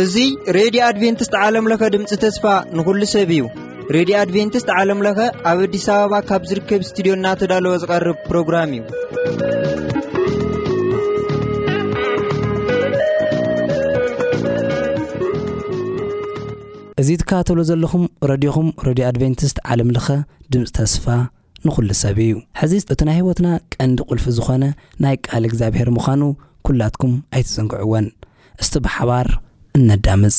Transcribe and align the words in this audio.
እዙ 0.00 0.24
ሬድዮ 0.56 0.82
ኣድቨንትስት 0.88 1.34
ዓለምለኸ 1.44 1.82
ድምፂ 1.94 2.10
ተስፋ 2.24 2.44
ንኹሉ 2.78 3.00
ሰብ 3.14 3.30
እዩ 3.36 3.42
ሬድዮ 3.96 4.14
ኣድቨንትስት 4.22 4.68
ዓለምለኸ 4.78 5.18
ኣብ 5.50 5.58
ኣዲስ 5.66 5.86
ኣበባ 5.94 6.14
ካብ 6.30 6.42
ዝርከብ 6.50 6.82
እስትድዮ 6.86 7.14
ናተዳለወ 7.24 7.74
ዝቐርብ 7.84 8.18
ፕሮግራም 8.30 8.70
እዩ 8.78 8.82
እዙ 17.02 17.08
ትካባተሎ 17.22 17.58
ዘለኹም 17.70 18.04
ረድኹም 18.32 18.68
ረድዮ 18.88 19.06
ኣድቨንትስት 19.12 19.56
ዓለምለኸ 19.72 20.08
ድምፂ 20.52 20.66
ተስፋ 20.80 21.06
ንኹሉ 21.66 21.88
ሰብ 22.02 22.18
እዩ 22.24 22.32
ሕዚ 22.60 22.72
እቲ 22.92 23.00
ናይ 23.08 23.16
ህወትና 23.20 23.48
ቀንዲ 23.74 23.98
ቁልፊ 24.08 24.24
ዝኾነ 24.36 24.64
ናይ 25.04 25.16
ቃል 25.26 25.44
እግዚኣብሔር 25.50 25.88
ምዃኑ 25.96 26.22
ኲላትኩም 26.68 27.14
ኣይትዘንግዕዎን 27.34 28.06
እስቲ 28.62 28.74
ብሓባር 28.86 29.26
እነዳምፅ 29.78 30.36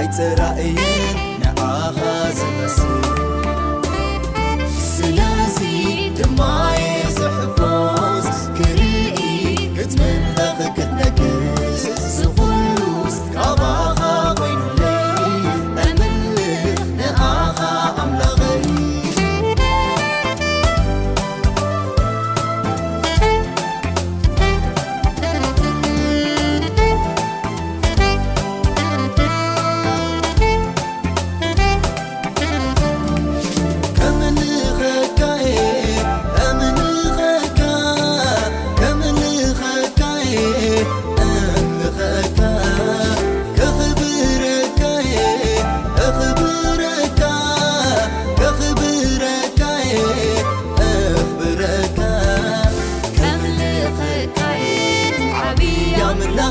عيت 0.00 0.20
رئي 0.40 0.89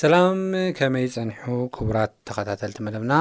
ሰላም 0.00 0.38
ከመይ 0.76 1.06
ፀንሑ 1.14 1.40
ክቡራት 1.76 2.12
ተኸታተልቲ 2.28 2.76
መደብና 2.86 3.14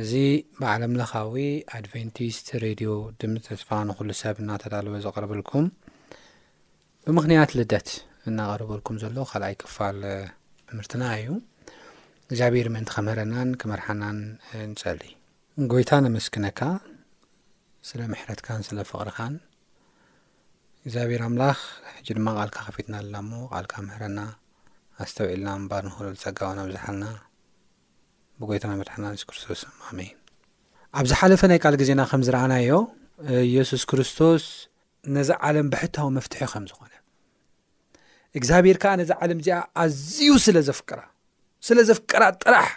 እዚ 0.00 0.12
ብዓለምለኻዊ 0.58 1.32
ኣድቨንቲስት 1.78 2.48
ሬድዮ 2.64 2.90
ድም 3.20 3.32
ተስፋ 3.46 3.70
ንኹሉ 3.88 4.08
ሰብ 4.20 4.36
እናተዳልወ 4.42 4.94
ዘቐርበልኩም 5.06 5.64
ብምክንያት 7.06 7.52
ልደት 7.60 7.88
እናቐርበልኩም 8.32 9.00
ዘሎ 9.04 9.16
ካልኣይ 9.30 9.54
ክፋል 9.62 9.98
ትምህርትና 10.68 11.02
እዩ 11.16 11.28
እግዚኣብሔር 12.28 12.70
መእንቲ 12.76 12.90
ከምህረናን 12.98 13.50
ክመርሓናን 13.62 14.20
ንፀሊ 14.74 15.02
ጐይታ 15.74 15.90
ንመስክነካ 16.06 16.60
ስለ 17.90 17.98
ምሕረትካን 18.14 18.62
ስለ 18.70 18.78
ፍቕርካን 18.92 19.36
እግዚኣብሔር 20.86 21.24
ኣምላኽ 21.30 21.60
ሕጂ 21.98 22.08
ድማ 22.20 22.36
ቓልካ 22.38 22.58
ከፊትና 22.70 22.96
ና 23.14 23.26
ሞ 23.32 23.42
ቃልካ 23.54 23.74
ምህረና 23.88 24.18
ኣስተውዒልና 25.02 25.48
እምባር 25.60 25.82
ንክሉ 25.86 26.06
ዝፀጋወና 26.20 26.60
ብዛሓልና 26.70 27.04
ብጎይታና 28.40 28.72
መድሓልና 28.80 29.06
ሱ 29.22 29.26
ክርስቶስ 29.30 29.60
ኣሜይን 29.90 30.18
ኣብ 31.00 31.04
ዝ 31.10 31.16
ሓለፈ 31.20 31.42
ናይ 31.50 31.58
ካል 31.64 31.74
ግዜና 31.82 32.00
ከም 32.10 32.22
ዝረአናዮ 32.26 32.70
ኢየሱስ 33.50 33.82
ክርስቶስ 33.90 34.44
ነዚ 35.16 35.30
ዓለም 35.46 35.66
ብሕታዊ 35.72 36.08
መፍትሒ 36.18 36.42
ከም 36.52 36.64
ዝኾነ 36.70 36.92
እግዚኣብሔር 38.38 38.76
ከዓ 38.82 38.92
ነዚ 39.00 39.10
ዓለም 39.24 39.38
እዚኣ 39.42 39.58
ኣዝዩ 39.84 40.28
ስለ 40.46 40.58
ዘፍቅራ 40.70 41.00
ስለ 41.68 41.78
ዘፍቀራ 41.90 42.22
ጥራሕ 42.44 42.70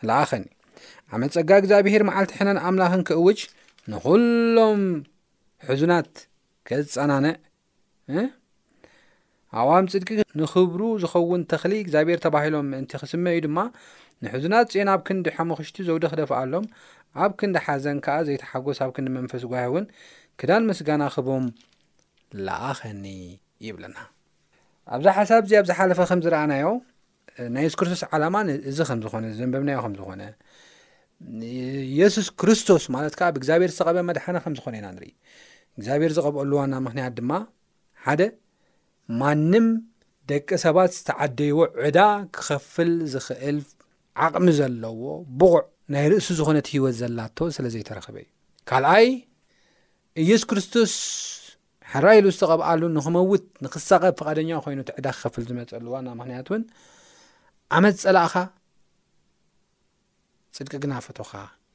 ለኣኸን 0.10 0.44
ኣመፀጋ 1.16 1.50
እግዚኣብሄር 1.62 2.04
መዓልቲ 2.10 2.32
ሕነን 2.40 2.60
ኣምላኽን 2.68 3.04
ክእውጅ 3.10 3.40
ንኩሎም 3.92 4.80
ሕዙናት 5.70 6.12
ከዝፀናነዕ 6.70 7.36
ኣዋም 9.62 9.86
ፅድቂ 9.94 10.10
ንኽብሩ 10.40 10.82
ዝኸውን 11.02 11.42
ተኽሊ 11.52 11.74
እግዚኣብሔር 11.84 12.20
ተባሂሎም 12.26 12.68
ምእንቲ 12.72 12.92
ክስመ 13.02 13.26
እዩ 13.36 13.42
ድማ 13.46 13.58
ንሕዙና 14.26 14.56
ፅናብ 14.76 15.00
ክንዲ 15.08 15.28
ሓመክሽቲ 15.36 15.78
ዘውዲ 15.88 16.04
ክደፍኣሎም 16.14 16.66
ኣብ 17.24 17.32
ክንዲሓዘን 17.40 17.98
ከዓ 18.06 18.16
ዘይተሓጐስ 18.28 18.80
ኣብ 18.86 18.92
ክንዲመንፈስ 18.96 19.44
ጉባሂ 19.48 19.66
እውን 19.72 19.86
ክዳን 20.42 20.64
ምስጋና 20.70 21.04
ክህቦም 21.14 21.46
ለኣኸኒ 22.46 23.06
ይብለና 23.68 23.98
ኣብዛ 24.96 25.08
ሓሳብ 25.18 25.44
እዚ 25.48 25.54
ኣብ 25.60 25.66
ዝሓለፈ 25.72 26.00
ከም 26.12 26.22
ዝረኣናዮ 26.26 26.68
ናይ 27.56 27.62
የሱስክርስቶስ 27.66 28.02
ዓላማ 28.16 28.36
እዚ 28.72 28.80
ኸም 28.90 29.00
ዝኾነ 29.04 29.24
ዘንበብናዮ 29.40 29.80
ኸም 29.86 29.94
ዝኾነ 30.00 30.22
የሱስ 32.00 32.28
ክርስቶስ 32.42 32.84
ማለት 32.96 33.14
ከዓ 33.20 33.28
ብእግዚኣብሔር 33.36 33.72
ዝተቐበ 33.76 33.98
መድሓነ 34.10 34.38
ከም 34.44 34.56
ዝኾነ 34.58 34.74
ኢና 34.80 34.88
ንርኢ 34.96 35.12
እግዚኣብሔር 35.78 36.12
ዝቐብአሉዋና 36.18 36.74
ምኽንያት 36.86 37.14
ድማ 37.20 37.32
ሓደ 38.08 38.22
ማንም 39.22 39.66
ደቂ 40.32 40.48
ሰባት 40.66 40.92
ዝተዓደይዎ 40.98 41.60
ዕዳ 41.88 42.00
ክኸፍል 42.36 42.92
ዝኽእል 43.14 43.58
ዓቕሚ 44.26 44.48
ዘለዎ 44.60 45.02
ብቑዕ 45.40 45.64
ናይ 45.94 46.06
ርእሱ 46.12 46.28
ዝኾነት 46.40 46.68
ሂይወት 46.74 46.96
ዘላቶ 47.02 47.38
ስለ 47.56 47.66
ዘይ 47.74 47.84
ተረክበ 47.90 48.16
እዩ 48.24 48.30
ካልኣይ 48.70 49.08
ኢየሱ 50.24 50.44
ክርስቶስ 50.50 50.94
ሕራይሉ 51.94 52.26
ዝተቐብኣሉ 52.36 52.82
ንክመውት 52.98 53.46
ንኽሳቐብ 53.64 54.14
ፍቓደኛ 54.20 54.52
ኮይኑት 54.66 54.90
ዕዳ 55.00 55.08
ክኸፍል 55.18 55.44
ዝመፀሉዋና 55.50 56.08
ምክንያቱ 56.20 56.48
እውን 56.54 56.64
ኣመት 57.78 57.96
ዝጸላእኻ 58.00 58.36
ጽድቂ 60.56 60.74
ግናፈቶኻ 60.86 61.32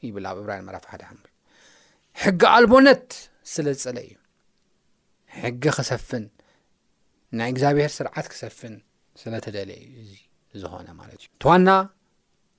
ይብል 0.07 0.27
ኣብ 0.31 0.37
እብራይን 0.43 0.67
መራፍ 0.69 0.85
ሓደ 0.93 1.03
ሓምሪ 1.11 1.27
ሕጊ 2.23 2.43
ኣልቦነት 2.57 3.07
ስለ 3.53 3.67
ዝጸለ 3.77 3.99
እዩ 4.09 4.15
ሕጊ 5.41 5.63
ክሰፍን 5.77 6.25
ናይ 7.37 7.49
እግዚኣብሄር 7.55 7.91
ስርዓት 7.99 8.27
ክሰፍን 8.33 8.75
ስለተደል 9.21 9.71
ዩእዚ 9.95 10.13
ዝኾነ 10.61 10.87
ማለት 11.01 11.17
እዩ 11.25 11.29
ተዋና 11.43 11.69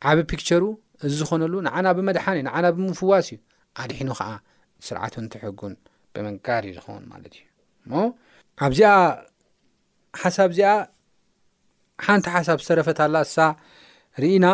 ዓብ 0.10 0.18
ፒክቸሩ 0.32 0.64
እዚ 1.06 1.12
ዝኾነሉ 1.22 1.54
ንዓና 1.68 1.88
ብመድሓን 1.98 2.36
እዩ 2.38 2.44
ንዓና 2.48 2.66
ብምፍዋስ 2.76 3.28
እዩ 3.32 3.38
ኣድሒኑ 3.82 4.10
ከዓ 4.20 4.30
ስርዓት 4.88 5.16
ንትሕጉን 5.26 5.74
ብመንጋር 6.14 6.64
እዩ 6.68 6.72
ዝኸውን 6.78 7.06
ማለት 7.12 7.34
እዩ 7.38 7.46
ሞ 7.92 8.04
ኣብዚኣ 8.68 8.92
ሓሳብ 10.24 10.50
እዚኣ 10.56 10.72
ሓንቲ 12.08 12.26
ሓሳብ 12.36 12.60
ዝተረፈትኣላ 12.64 13.16
እሳ 13.28 13.38
ርእና 14.24 14.46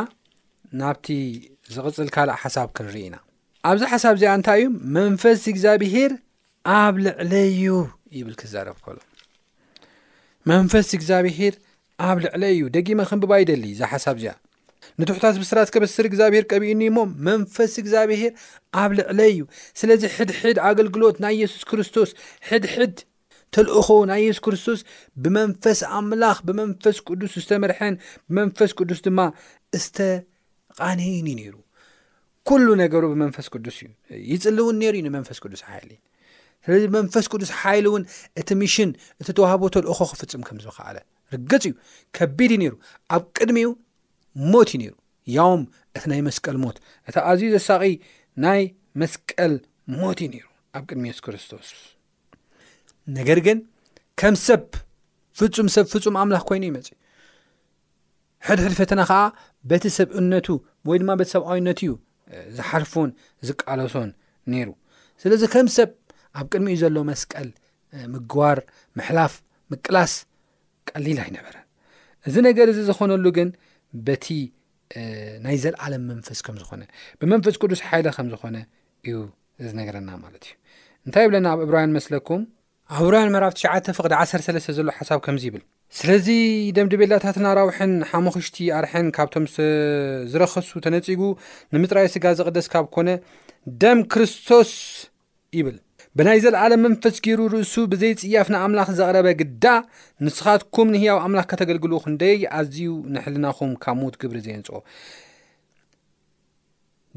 ናብቲ 0.80 1.06
ዝቕፅል 1.76 2.08
ካልአ 2.16 2.36
ሓሳብ 2.44 2.70
ክንርኢ 2.78 3.04
ና 3.16 3.20
ኣብዚ 3.72 3.82
ሓሳብ 3.96 4.14
እዚኣ 4.20 4.32
እንታይ 4.40 4.62
እዩ 4.64 4.70
መንፈስቲ 4.98 5.46
እግዚኣብሄር 5.54 6.12
ኣብ 6.80 6.96
ልዕለዩ 7.06 7.58
ይብል 8.18 8.36
ክዛረብ 8.42 8.78
ከሎ 8.86 8.98
መንፈስ 10.52 10.88
እግዚኣብሄር 10.98 11.54
ኣብ 12.08 12.18
ልዕለ 12.24 12.42
እዩ 12.56 12.62
ደቂመ 12.76 13.00
ከንብባ 13.10 13.32
ይደሊ 13.42 13.64
እዛ 13.76 13.82
ሓሳብ 13.92 14.16
እዚኣ 14.20 14.34
ንትሕታት 15.02 15.36
ብስራት 15.42 15.70
ከበስር 15.74 16.06
እግዚኣብሔር 16.10 16.44
ቀቢእኒ 16.52 16.82
እሞ 16.92 16.98
መንፈስ 17.28 17.74
እግዚኣብሄር 17.82 18.32
ኣብ 18.82 18.92
ልዕለ 19.00 19.20
እዩ 19.32 19.40
ስለዚ 19.82 20.02
ሕድሕድ 20.18 20.58
ኣገልግሎት 20.70 21.18
ናይ 21.26 21.36
የሱስ 21.44 21.64
ክርስቶስ 21.70 22.12
ሕድሕድ 22.50 22.96
ተልእኸ 23.56 23.90
ናይ 24.12 24.22
የሱስ 24.26 24.42
ክርስቶስ 24.48 24.80
ብመንፈስ 25.26 25.82
ኣምላኽ 26.00 26.38
ብመንፈስ 26.50 26.98
ቅዱስ 27.08 27.34
ዝተመርሐን 27.46 27.98
ብመንፈስ 28.30 28.74
ቅዱስ 28.80 29.02
ድማ 29.08 29.20
እዝተቓነይኒ 29.80 31.28
ነይሩ 31.40 31.56
ኵሉ 32.52 32.68
ነገሩ 32.84 33.04
ብመንፈስ 33.14 33.48
ቅዱስ 33.56 33.78
እዩ 33.86 33.90
ይጽልውን 34.34 34.76
ነይሩ 34.84 34.94
እዩ 34.98 35.04
ንመንፈስ 35.08 35.38
ቅዱስ 35.44 35.62
ሓል 35.70 35.90
ስለዚ 36.66 36.84
መንፈስ 36.96 37.26
ቅዱስ 37.32 37.50
ሓይሉ 37.62 37.88
እውን 37.92 38.04
እቲ 38.42 38.50
ሚሽን 38.62 38.92
እቲ 39.22 39.28
ተዋህቦ 39.38 39.64
ተልእኮ 39.74 40.00
ክፍፅም 40.12 40.44
ከምዝካዓለ 40.48 40.98
ርግፅ 41.34 41.64
እዩ 41.70 41.74
ከቢድ 42.18 42.52
እዩ 42.54 42.60
ነይሩ 42.64 42.74
ኣብ 43.16 43.24
ቅድሚኡ 43.38 43.70
ሞት 44.54 44.70
እዩ 44.74 44.80
ነይሩ 44.84 44.94
ያውም 45.38 45.64
እቲ 45.98 46.04
ናይ 46.12 46.22
መስቀል 46.28 46.58
ሞት 46.64 46.78
እቲ 47.10 47.16
ኣዝዩ 47.32 47.50
ዘሳቂ 47.56 47.84
ናይ 48.46 48.62
መስቀል 49.02 49.54
ሞት 50.00 50.18
እዩ 50.24 50.30
ነይሩ 50.36 50.48
ኣብ 50.78 50.84
ቅድሚ 50.90 51.04
የሱስ 51.12 51.22
ክርስቶስ 51.26 51.70
ነገር 53.18 53.40
ግን 53.48 53.60
ከም 54.22 54.38
ሰብ 54.48 54.64
ፍፁም 55.42 55.70
ሰብ 55.76 55.86
ፍፁም 55.94 56.18
ኣምላኽ 56.24 56.44
ኮይኑ 56.50 56.64
ይመፅ 56.72 56.90
ሕድሕድ 58.48 58.74
ፈተና 58.80 59.02
ከዓ 59.10 59.20
በቲ 59.70 59.84
ሰብእነቱ 59.98 60.48
ወይ 60.88 60.98
ድማ 61.02 61.12
በቲ 61.20 61.30
ሰብዓዊነት 61.36 61.80
እዩ 61.86 61.92
ዝሓርፎዎን 62.58 63.12
ዝቃለሶን 63.48 64.10
ነይሩ 64.54 64.70
ስለዚ 65.22 65.44
ከም 65.54 65.68
ሰብ 65.78 65.90
ኣብ 66.40 66.48
ቅድሚ 66.52 66.68
እዩ 66.74 66.78
ዘሎ 66.84 66.98
መስቀል 67.12 67.50
ምግባር 68.14 68.58
ምሕላፍ 68.98 69.34
ምቅላስ 69.74 70.14
ቀሊል 70.90 71.20
ኣይነበረ 71.26 71.56
እዚ 72.30 72.36
ነገር 72.48 72.68
እዚ 72.72 72.80
ዝኾነሉ 72.90 73.26
ግን 73.38 73.50
በቲ 74.08 74.28
ናይ 75.46 75.58
ዘለዓለም 75.64 76.04
መንፈስ 76.12 76.40
ከም 76.46 76.56
ዝኾነ 76.62 76.82
ብመንፈስ 77.22 77.56
ቅዱስ 77.62 77.80
ሓይለ 77.90 78.08
ከም 78.18 78.28
ዝኾነ 78.34 78.58
እዩ 79.08 79.16
እዝነገረና 79.64 80.10
ማለት 80.26 80.44
እዩ 80.48 80.54
እንታይ 81.08 81.26
ብለና 81.30 81.48
ኣብ 81.56 81.60
እብራያን 81.66 81.94
መስለኩም 81.98 82.42
ኣብ 82.96 83.02
እብራያን 83.08 83.32
መራፍ 83.36 83.54
9 83.62 83.92
ፍቕዲ 83.98 84.14
13 84.22 84.72
ዘሎ 84.78 84.90
ሓሳብ 85.00 85.20
ከምዚ 85.26 85.44
ይብል 85.50 85.64
ስለዚ 85.98 86.28
ደምዲቤላታትና 86.78 87.48
ራዊሕን 87.60 87.92
ሓመክሽቲ 88.12 88.56
ኣርሐን 88.80 89.08
ካብቶም 89.18 89.46
ዝረኸሱ 90.32 90.72
ተነፂጉ 90.86 91.22
ንምፅራኤ 91.76 92.06
ስጋ 92.14 92.26
ዘቕደስ 92.40 92.68
ካብ 92.74 92.88
ኮነ 92.96 93.10
ደም 93.84 94.00
ክርስቶስ 94.14 94.72
ይብል 95.60 95.78
ብናይ 96.20 96.40
ዘለዓለም 96.44 96.82
መንፈስ 96.86 97.16
ገይሩ 97.26 97.40
ርእሱ 97.54 97.74
ብዘይፅያፍናኣምላኽ 97.92 98.90
ዘቕረበ 98.98 99.28
ግዳ 99.40 99.66
ንስኻትኩም 100.26 100.88
ንህያው 100.94 101.18
ኣምላኽ 101.26 101.46
ከተገልግል 101.52 101.94
ክንደይ 102.04 102.38
ኣዝዩ 102.60 102.88
ንሕልናኹም 103.14 103.72
ካብ 103.84 103.96
ሞት 104.02 104.16
ግብሪ 104.22 104.38
ዘየንፅ 104.46 104.70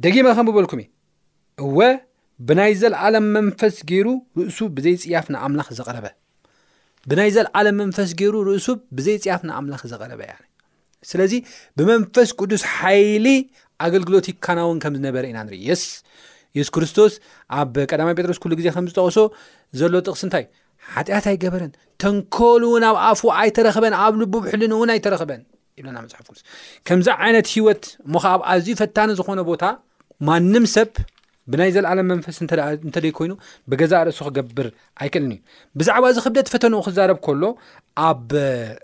ደጊመ 0.04 0.26
ከምብበልኩም 0.38 0.80
እ 0.84 0.86
እወ 1.66 1.78
ብናይ 2.48 2.72
ዘለ 2.80 2.94
ዓለም 3.06 3.24
መንፈስ 3.36 3.76
ይሩ 3.94 4.08
እሱ 4.50 4.58
ብዘይፅፍምላ 4.78 5.62
ዘረበ 5.78 6.06
ብናይ 7.10 7.30
ዘለዓለም 7.36 7.76
መንፈስ 7.82 8.10
ገይሩ 8.20 8.34
ርእሱ 8.48 8.66
ብዘይ 8.96 9.16
ፅያፍና 9.24 9.50
ኣምላኽ 9.60 9.82
ዘቐረበ 9.92 10.20
ያ 10.30 10.34
ስለዚ 11.10 11.32
ብመንፈስ 11.78 12.28
ቅዱስ 12.40 12.62
ሓይሊ 12.76 13.26
ኣገልግሎት 13.86 14.26
ይካና 14.30 14.58
ውን 14.68 14.78
ከም 14.82 14.94
ዝነበረ 14.98 15.22
ኢና 15.32 15.40
ንርኢ 15.46 15.60
የስ 15.70 15.82
የሱስ 16.56 16.70
ክርስቶስ 16.74 17.12
ኣብ 17.60 17.74
ቀዳማ 17.90 18.08
ጴጥሮስ 18.18 18.38
ኩሉ 18.42 18.52
ግዜ 18.60 18.68
ከምዝጠቅሶ 18.76 19.18
ዘሎ 19.80 19.92
ጥቕስንታይ 20.06 20.44
ሓጢኣት 20.94 21.26
ኣይገበረን 21.32 21.72
ተንኮሉ 22.02 22.62
ውን 22.74 22.84
ኣብ 22.90 22.96
ኣፉዎ 23.08 23.30
ኣይተረክበን 23.42 23.94
ኣብ 24.04 24.12
ልቡብ 24.20 24.44
ሕሉን 24.52 24.72
እውን 24.76 24.90
ኣይተረክበን 24.94 25.42
ይብና 25.78 25.96
መፅሓፍ 26.04 26.26
ክስ 26.30 26.40
ከምዚ 26.88 27.08
ዓይነት 27.26 27.48
ሂወት 27.54 27.84
ሞከ 28.14 28.24
ኣብ 28.34 28.42
ኣዝዩ 28.52 28.72
ፈታኒ 28.80 29.10
ዝኾነ 29.18 29.40
ቦታ 29.50 29.64
ማንም 30.28 30.64
ሰብ 30.74 30.90
ብናይ 31.52 31.70
ዘለኣለም 31.74 32.06
መንፈስ 32.12 32.38
እንተደይ 32.44 33.12
ኮይኑ 33.18 33.32
ብገዛ 33.72 33.92
ርእሱ 34.06 34.18
ክገብር 34.26 34.66
ኣይክእልን 35.02 35.30
እዩ 35.34 35.40
ብዛዕባ 35.80 36.04
እዚ 36.12 36.18
ክብደት 36.24 36.50
ፈተኑኡ 36.54 36.80
ክዛረብ 36.86 37.18
ከሎ 37.26 37.42
ኣብ 38.08 38.30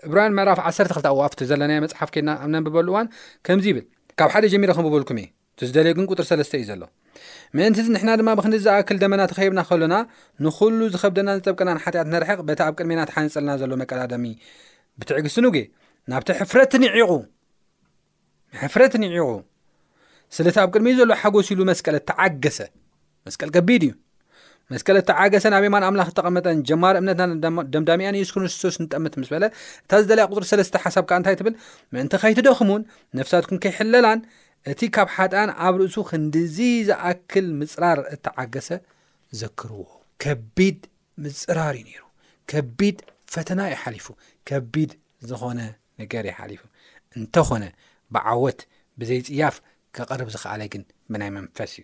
ዕብራን 0.07 0.35
ምዕራፍ 0.37 0.61
1ተ 0.73 0.87
ክል 0.97 1.07
ኣዋዋፍቲ 1.13 1.41
ዘለናዮ 1.51 1.81
መፅሓፍ 1.85 2.11
ከድና 2.15 2.31
ኣነብበሉ 2.45 2.87
እዋን 2.93 3.09
ከምዚ 3.47 3.65
ይብል 3.73 3.85
ካብ 4.21 4.31
ሓደ 4.35 4.43
ጀሚሮ 4.53 4.71
ክብበልኩም 4.79 5.19
እ 5.23 5.25
እቲዝደለዩ 5.55 5.91
ግን 5.97 6.05
ቁጥር 6.11 6.25
ሰለስተ 6.29 6.53
እዩ 6.59 6.63
ዘሎ 6.69 6.83
ምእንቲ 7.57 7.77
ዚ 7.85 7.87
ንሕና 7.95 8.09
ድማ 8.19 8.29
ብክንዝኣክል 8.39 8.97
ደመና 9.03 9.21
ተኸይብና 9.31 9.59
ከሎና 9.67 9.95
ንኩሉ 10.45 10.79
ዝኸብደና 10.93 11.29
ፀብቀና 11.45 11.69
ሓኣት 11.83 12.07
ነርሕቕ 12.13 12.39
በታ 12.47 12.59
ኣብ 12.69 12.73
ቅድሜና 12.79 13.01
ሓነፀለና 13.17 13.51
ዘሎ 13.61 13.71
መቀላሚ 13.81 14.23
ብትዕግስን 15.01 15.45
ናብቲ 16.11 16.29
ፍረት 18.73 18.93
ንዒቁ 19.03 19.29
ስለቲ 20.35 20.55
ኣብ 20.63 20.69
ቅድሚ 20.75 20.87
ዘሎ 20.99 21.09
ሓጎስ 21.21 21.47
ኢሉ 21.53 21.59
መስቀለ 21.71 21.95
ተዓገሰ 22.09 22.59
መስ 23.25 23.35
ቀቢድ 23.57 23.83
እዩ 23.87 23.91
መስቀለ 24.73 24.97
ተዓገሰ 25.09 25.45
ናበማን 25.53 25.83
ኣምላኽ 25.87 26.07
ጠቐመጠ 26.19 26.45
ጀማር 26.69 26.95
እምነትና 26.99 27.27
ደምዳሚያን 27.73 28.15
የስክንስስ 28.19 28.75
ንጠም 28.83 29.03
ምስ 29.21 29.29
በለ 29.33 29.43
እታ 29.83 29.91
ዝደለ 30.03 30.19
ቁጥር 30.31 30.43
ስ 30.49 30.51
ሓሳብካ 30.85 31.09
ንታይ 31.21 31.35
ትብል 31.39 31.53
ምእንቲ 31.95 32.13
ከይትደኹሙን 32.23 32.81
ነፍሳትኩም 33.19 33.57
ከይሕለላን 33.65 34.19
እቲ 34.71 34.81
ካብ 34.95 35.07
ሓጣን 35.15 35.49
ኣብ 35.65 35.73
ርእሱ 35.79 35.95
ክንዲዙ 36.09 36.57
ዝኣክል 36.87 37.47
ምፅራር 37.59 37.99
እተዓገሰ 38.13 38.69
ዘክርዎ 39.41 39.83
ከቢድ 40.23 40.79
ምፅራር 41.23 41.73
እዩ 41.81 41.83
ነይሩ 41.89 42.01
ከቢድ 42.51 42.97
ፈተና 43.33 43.59
ይ 43.71 43.75
ሓሊፉ 43.81 44.07
ከቢድ 44.49 44.91
ዝኾነ 45.29 45.59
ነገር 46.01 46.23
ይሓሊፉ 46.31 46.61
እንተኾነ 47.19 47.63
ብዓወት 48.15 48.59
ብዘይ 49.01 49.19
ፅያፍ 49.27 49.55
ከቐርብ 49.97 50.29
ዝክኣለ 50.35 50.61
ግን 50.73 50.83
ብናይ 51.13 51.31
መንፈስ 51.37 51.71
እዩ 51.77 51.83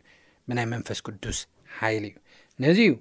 ብናይ 0.49 0.67
መንፈስ 0.73 0.99
ቅዱስ 1.07 1.37
ሓይሊ 1.79 2.05
እዩ 2.11 2.15
ነዚ 2.65 2.79
እዩ 2.91 2.95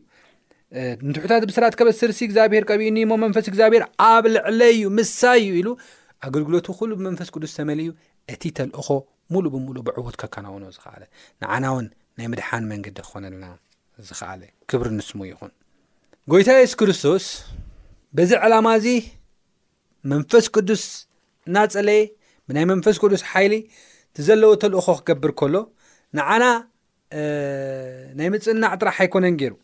ንትሑታት 1.09 1.45
ብስራት 1.51 1.75
ከበስርሲ 1.79 2.21
እግዚኣብሄር 2.29 2.65
ቀቢኡኒ 2.71 2.99
ሞ 3.13 3.17
መንፈስ 3.25 3.47
እግዚኣብሄር 3.53 3.85
ኣብ 4.13 4.25
ልዕለዩ 4.35 4.81
ምሳይ 4.99 5.41
እዩ 5.47 5.55
ኢሉ 5.63 5.69
ኣገልግሎቱ 6.29 6.67
ኩሉ 6.81 6.91
ብመንፈስ 7.01 7.31
ቅዱስ 7.37 7.55
ተመሊ 7.59 7.81
ዩ 7.89 7.93
እቲ 8.35 8.43
ተልእኮ 8.59 8.89
ሙሉእ 9.35 9.51
ብምሉእ 9.55 9.83
ብዕወት 9.89 10.17
ከከናውኖ 10.21 10.65
ዝኽኣለ 10.77 11.03
ንዓና 11.43 11.65
እውን 11.73 11.87
ናይ 12.19 12.27
ምድሓን 12.33 12.65
መንገዲ 12.71 12.97
ክኾነ 13.07 13.25
ኣለና 13.31 13.47
ዝክኣለ 14.09 14.43
ክብሪ 14.71 14.87
ንስሙ 14.99 15.21
ይኹን 15.31 15.53
ጎይታ 16.31 16.49
የሱ 16.61 16.73
ክርስቶስ 16.81 17.25
በዚ 18.17 18.31
ዕላማ 18.47 18.67
እዚ 18.79 18.87
መንፈስ 20.13 20.47
ቅዱስ 20.55 20.85
ናፀለየ 21.57 22.03
ብናይ 22.49 22.67
መንፈስ 22.73 22.97
ቅዱስ 23.03 23.23
ሓይሊ 23.31 23.55
እቲዘለዎ 24.11 24.51
ተልእኮ 24.63 24.89
ክገብር 24.99 25.33
ከሎ 25.41 25.55
ንዓና 26.19 26.45
ናይ 28.19 28.29
ምፅናዕ 28.35 28.73
ጥራሕ 28.81 28.97
ኣይኮነን 29.05 29.37
ገይሩ 29.43 29.55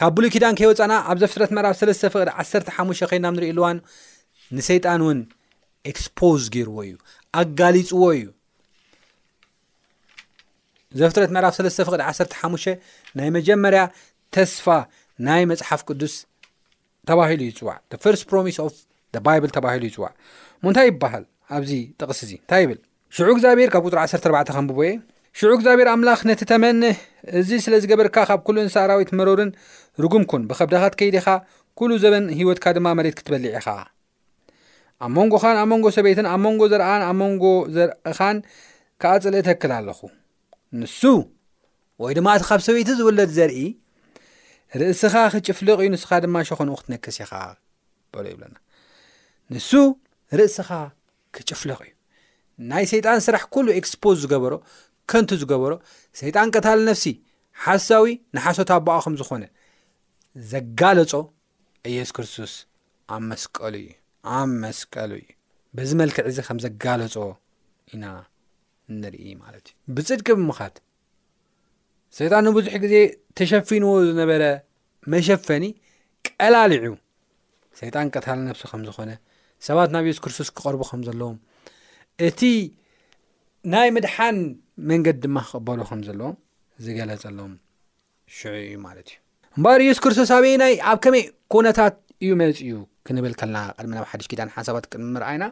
ካብ 0.00 0.12
ብሉይ 0.16 0.30
ኪዳን 0.34 0.54
ከወፃና 0.58 0.92
ኣብ 1.12 1.16
ዘፍጥረት 1.22 1.50
መራብ 1.56 1.74
3ለስተ 1.80 2.10
ፍቅዲ 2.12 2.28
1ተሓሙሽተ 2.42 3.04
ኮይናብ 3.10 3.32
ንሪኢ 3.36 3.50
ልዋን 3.58 3.78
ንሰይጣን 4.56 5.00
እውን 5.04 5.18
ኤክስፖዝ 5.90 6.42
ገይርዎ 6.54 6.78
እዩ 6.90 6.94
ኣጋሊፅዎ 7.40 8.04
እዩ 8.18 8.26
ዘፍጥረት 11.00 11.30
ምዕራፍ 11.34 11.54
3ፍቅ 11.58 11.94
15 12.10 12.80
ናይ 13.18 13.28
መጀመርያ 13.36 13.82
ተስፋ 14.36 14.66
ናይ 15.26 15.42
መፅሓፍ 15.50 15.80
ቅዱስ 15.90 16.14
ተባሂሉ 17.10 17.40
ይፅዋዕ 17.50 17.76
ርስ 18.14 18.22
ፕሮሚ 18.30 18.50
ባብል 19.26 19.50
ተባሂሉ 19.56 19.82
ይፅዋዕ 19.90 20.12
ሙ 20.62 20.66
እንታይ 20.70 20.86
ይበሃል 20.90 21.24
ኣብዚ 21.56 21.70
ጥቕስ 22.00 22.20
እዚ 22.26 22.30
እንታይ 22.42 22.60
ይብል 22.64 22.78
ሽዑ 23.16 23.28
እግዚኣብሔር 23.36 23.70
ካብ 23.74 23.86
ጥር 23.92 23.98
14 24.02 24.52
ከንብቦኤ 24.56 24.90
ሽዑ 25.38 25.50
እግዚኣብሔር 25.58 25.88
ኣምላኽ 25.94 26.20
ነቲ 26.28 26.42
ተመንህ 26.50 26.96
እዚ 27.40 27.50
ስለ 27.64 27.74
ዝገበርካ 27.82 28.16
ካብ 28.30 28.40
ኩሉ 28.46 28.56
እንሳኣራዊት 28.66 29.10
መሮርን 29.20 29.50
ርጉምኩን 30.04 30.42
ብከብዳኻት 30.50 30.94
ከይዲኢኻ 31.00 31.28
ኩሉ 31.80 31.90
ዘበን 32.04 32.26
ሂይወትካ 32.38 32.66
ድማ 32.78 32.88
መሬት 32.98 33.16
ክትበሊዒ 33.20 33.52
ኢኻ 33.60 33.68
ኣብ 35.04 35.10
መንጎኻን 35.18 35.56
ኣብ 35.62 35.68
መንጎ 35.74 35.86
ሰበይትን 35.98 36.26
ኣብ 36.32 36.40
መንጎ 36.46 36.62
ዘርኣን 36.72 37.04
ኣብ 37.10 37.16
መንጎ 37.22 37.44
ዘርእኻን 37.76 38.36
ካኣፅልእ 39.02 39.44
ተክል 39.48 39.72
ኣለኹ 39.78 40.00
ንሱ 40.80 41.00
ወይ 42.02 42.12
ድማ 42.16 42.28
እቲ 42.36 42.42
ካብ 42.48 42.60
ሰበይቲ 42.66 42.88
ዝውለድ 42.98 43.30
ዘርኢ 43.36 43.56
ርእስኻ 44.80 45.14
ክጭፍልቕ 45.32 45.76
እዩ 45.82 45.88
ንስኻ 45.94 46.10
ድማ 46.24 46.34
ሸኾኑኡ 46.48 46.74
ክትነክስ 46.80 47.16
ኢኻ 47.24 47.32
በሎ 48.12 48.24
ይብለና 48.32 48.56
ንሱ 49.52 49.70
ርእስኻ 50.38 50.70
ክጭፍለቕ 51.36 51.78
እዩ 51.86 51.92
ናይ 52.70 52.84
ሰይጣን 52.92 53.18
ስራሕ 53.26 53.42
ኩሉ 53.54 53.66
ኤክስፖዝ 53.80 54.16
ዝገበሮ 54.24 54.54
ከንቲ 55.10 55.30
ዝገበሮ 55.42 55.72
ሰይጣን 56.20 56.48
ቀታሊ 56.56 56.78
ነፍሲ 56.90 57.04
ሓሳዊ 57.64 58.06
ንሓሶት 58.34 58.70
ኣባኣ 58.76 58.98
ኹም 59.04 59.14
ዝኾነ 59.20 59.42
ዘጋለፆ 60.52 61.12
ኢየሱስ 61.90 62.12
ክርስቶስ 62.16 62.52
ኣብ 63.14 63.20
መስቀሉ 63.30 63.74
እዩ 63.82 63.88
ኣብ 64.38 64.50
መስቀሉ 64.64 65.10
እዩ 65.22 65.28
በዚ 65.76 65.90
መልክዕ 66.00 66.22
እዚ 66.30 66.38
ከም 66.48 66.58
ዘጋለፆ 66.64 67.14
ኢና 67.94 68.04
ንርኢ 69.00 69.24
ማለት 69.44 69.66
እዩ 69.68 69.94
ብፅድቂ 69.96 70.26
ብምኻት 70.38 70.74
ሰይጣን 72.18 72.44
ንብዙሕ 72.48 72.74
ግዜ 72.84 72.94
ተሸፊንዎ 73.38 73.90
ዝነበረ 74.08 74.42
መሸፈኒ 75.12 75.64
ቀላልዑ 76.28 76.92
ሰይጣን 77.80 78.06
ቀታሊ 78.14 78.38
ነፍሲ 78.48 78.62
ከም 78.70 78.82
ዝኾነ 78.88 79.10
ሰባት 79.66 79.90
ናብ 79.94 80.04
የሱ 80.10 80.18
ክርስቶስ 80.24 80.48
ክቐርቡ 80.56 80.82
ከም 80.90 81.00
ዘለዎም 81.08 81.36
እቲ 82.28 82.40
ናይ 83.72 83.88
ምድሓን 83.96 84.36
መንገድ 84.90 85.16
ድማ 85.24 85.36
ክቅበሉ 85.48 85.78
ከም 85.90 86.00
ዘለዎም 86.08 86.36
ዝገለፀሎም 86.84 87.52
ሽዑ 88.36 88.54
እዩ 88.66 88.76
ማለት 88.86 89.08
እዩ 89.12 89.18
እምበር 89.56 89.80
የሱ 89.86 89.98
ክርስቶስ 90.04 90.30
ኣበናይ 90.36 90.74
ኣብ 90.90 90.98
ከመይ 91.04 91.24
ኩነታት 91.54 91.94
እዩ 92.22 92.30
መለፂ 92.40 92.58
እዩ 92.70 92.76
ክንብል 93.06 93.32
ከለና 93.40 93.58
ቀድሚ 93.78 93.92
ናብ 93.98 94.06
ሓድሽ 94.10 94.26
ኪዳን 94.32 94.52
ሓሳባት 94.56 94.84
ቅድሚ 94.92 95.06
ምርኣይና 95.16 95.44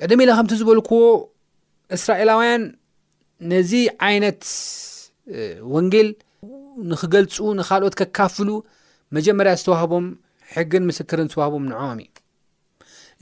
ቀደሚ 0.00 0.20
ኢላ 0.24 0.32
ከምቲ 0.38 0.52
ዝበልክዎ 0.60 1.00
እስራኤላውያን 1.96 2.62
ነዚ 3.52 3.72
ዓይነት 4.08 4.40
ወንጌል 5.76 6.08
ንክገልፁ 6.90 7.34
ንካልኦት 7.58 7.94
ከካፍሉ 8.00 8.50
መጀመርያ 9.16 9.52
ዝተዋህቦም 9.60 10.06
ሕግን 10.54 10.82
ምስክርን 10.90 11.28
ዝተዋህቦም 11.32 11.64
ንዕም 11.72 11.98
እዩ 12.04 12.10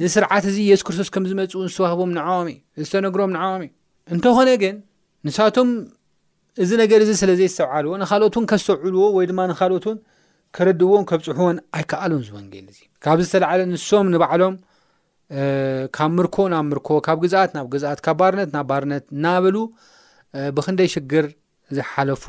እዚ 0.01 0.07
ስርዓት 0.15 0.45
እዚ 0.51 0.57
የሱስ 0.71 0.83
ክርስቶስ 0.89 1.09
ከም 1.15 1.25
ዝመፅን 1.31 1.69
ዝተዋህቦም 1.73 2.11
ንዕም 2.19 2.49
እዩ 2.53 2.59
ዝተነግሮም 2.89 3.31
ንዕም 3.37 3.63
እዩ 3.67 3.71
እንተኾነ 4.15 4.49
ግን 4.63 4.77
ንሳቶም 5.27 5.69
እዚ 6.63 6.71
ነገር 6.83 7.01
እዚ 7.05 7.11
ስለዘይ 7.23 7.49
ዝተባዓልዎ 7.53 7.93
ንካልኦትውን 8.03 8.47
ከስሰውዕልዎ 8.53 9.05
ወይ 9.19 9.27
ድማ 9.31 9.41
ንካልኦትን 9.53 9.99
ከረድብዎን 10.57 11.05
ከብፅሕዎን 11.11 11.59
ኣይከኣሉን 11.79 12.23
ዝወንጌል 12.31 12.65
እዚ 12.73 12.81
ካብዚ 13.05 13.25
ዝተላዕለ 13.29 13.61
ንሶም 13.73 14.09
ንባዕሎም 14.15 14.55
ካብ 15.97 16.11
ምርኮ 16.17 16.37
ናብ 16.53 16.65
ምርኮ 16.71 16.89
ካብ 17.07 17.19
ግዛኣት 17.25 17.51
ናብ 17.57 17.67
ግኣት 17.73 17.99
ካብ 18.07 18.17
ባርነት 18.21 18.51
ናብ 18.55 18.67
ባርነት 18.71 19.05
እናበሉ 19.17 19.57
ብክንደይ 20.57 20.89
ሽግር 20.95 21.27
ዝሓለፉ 21.77 22.25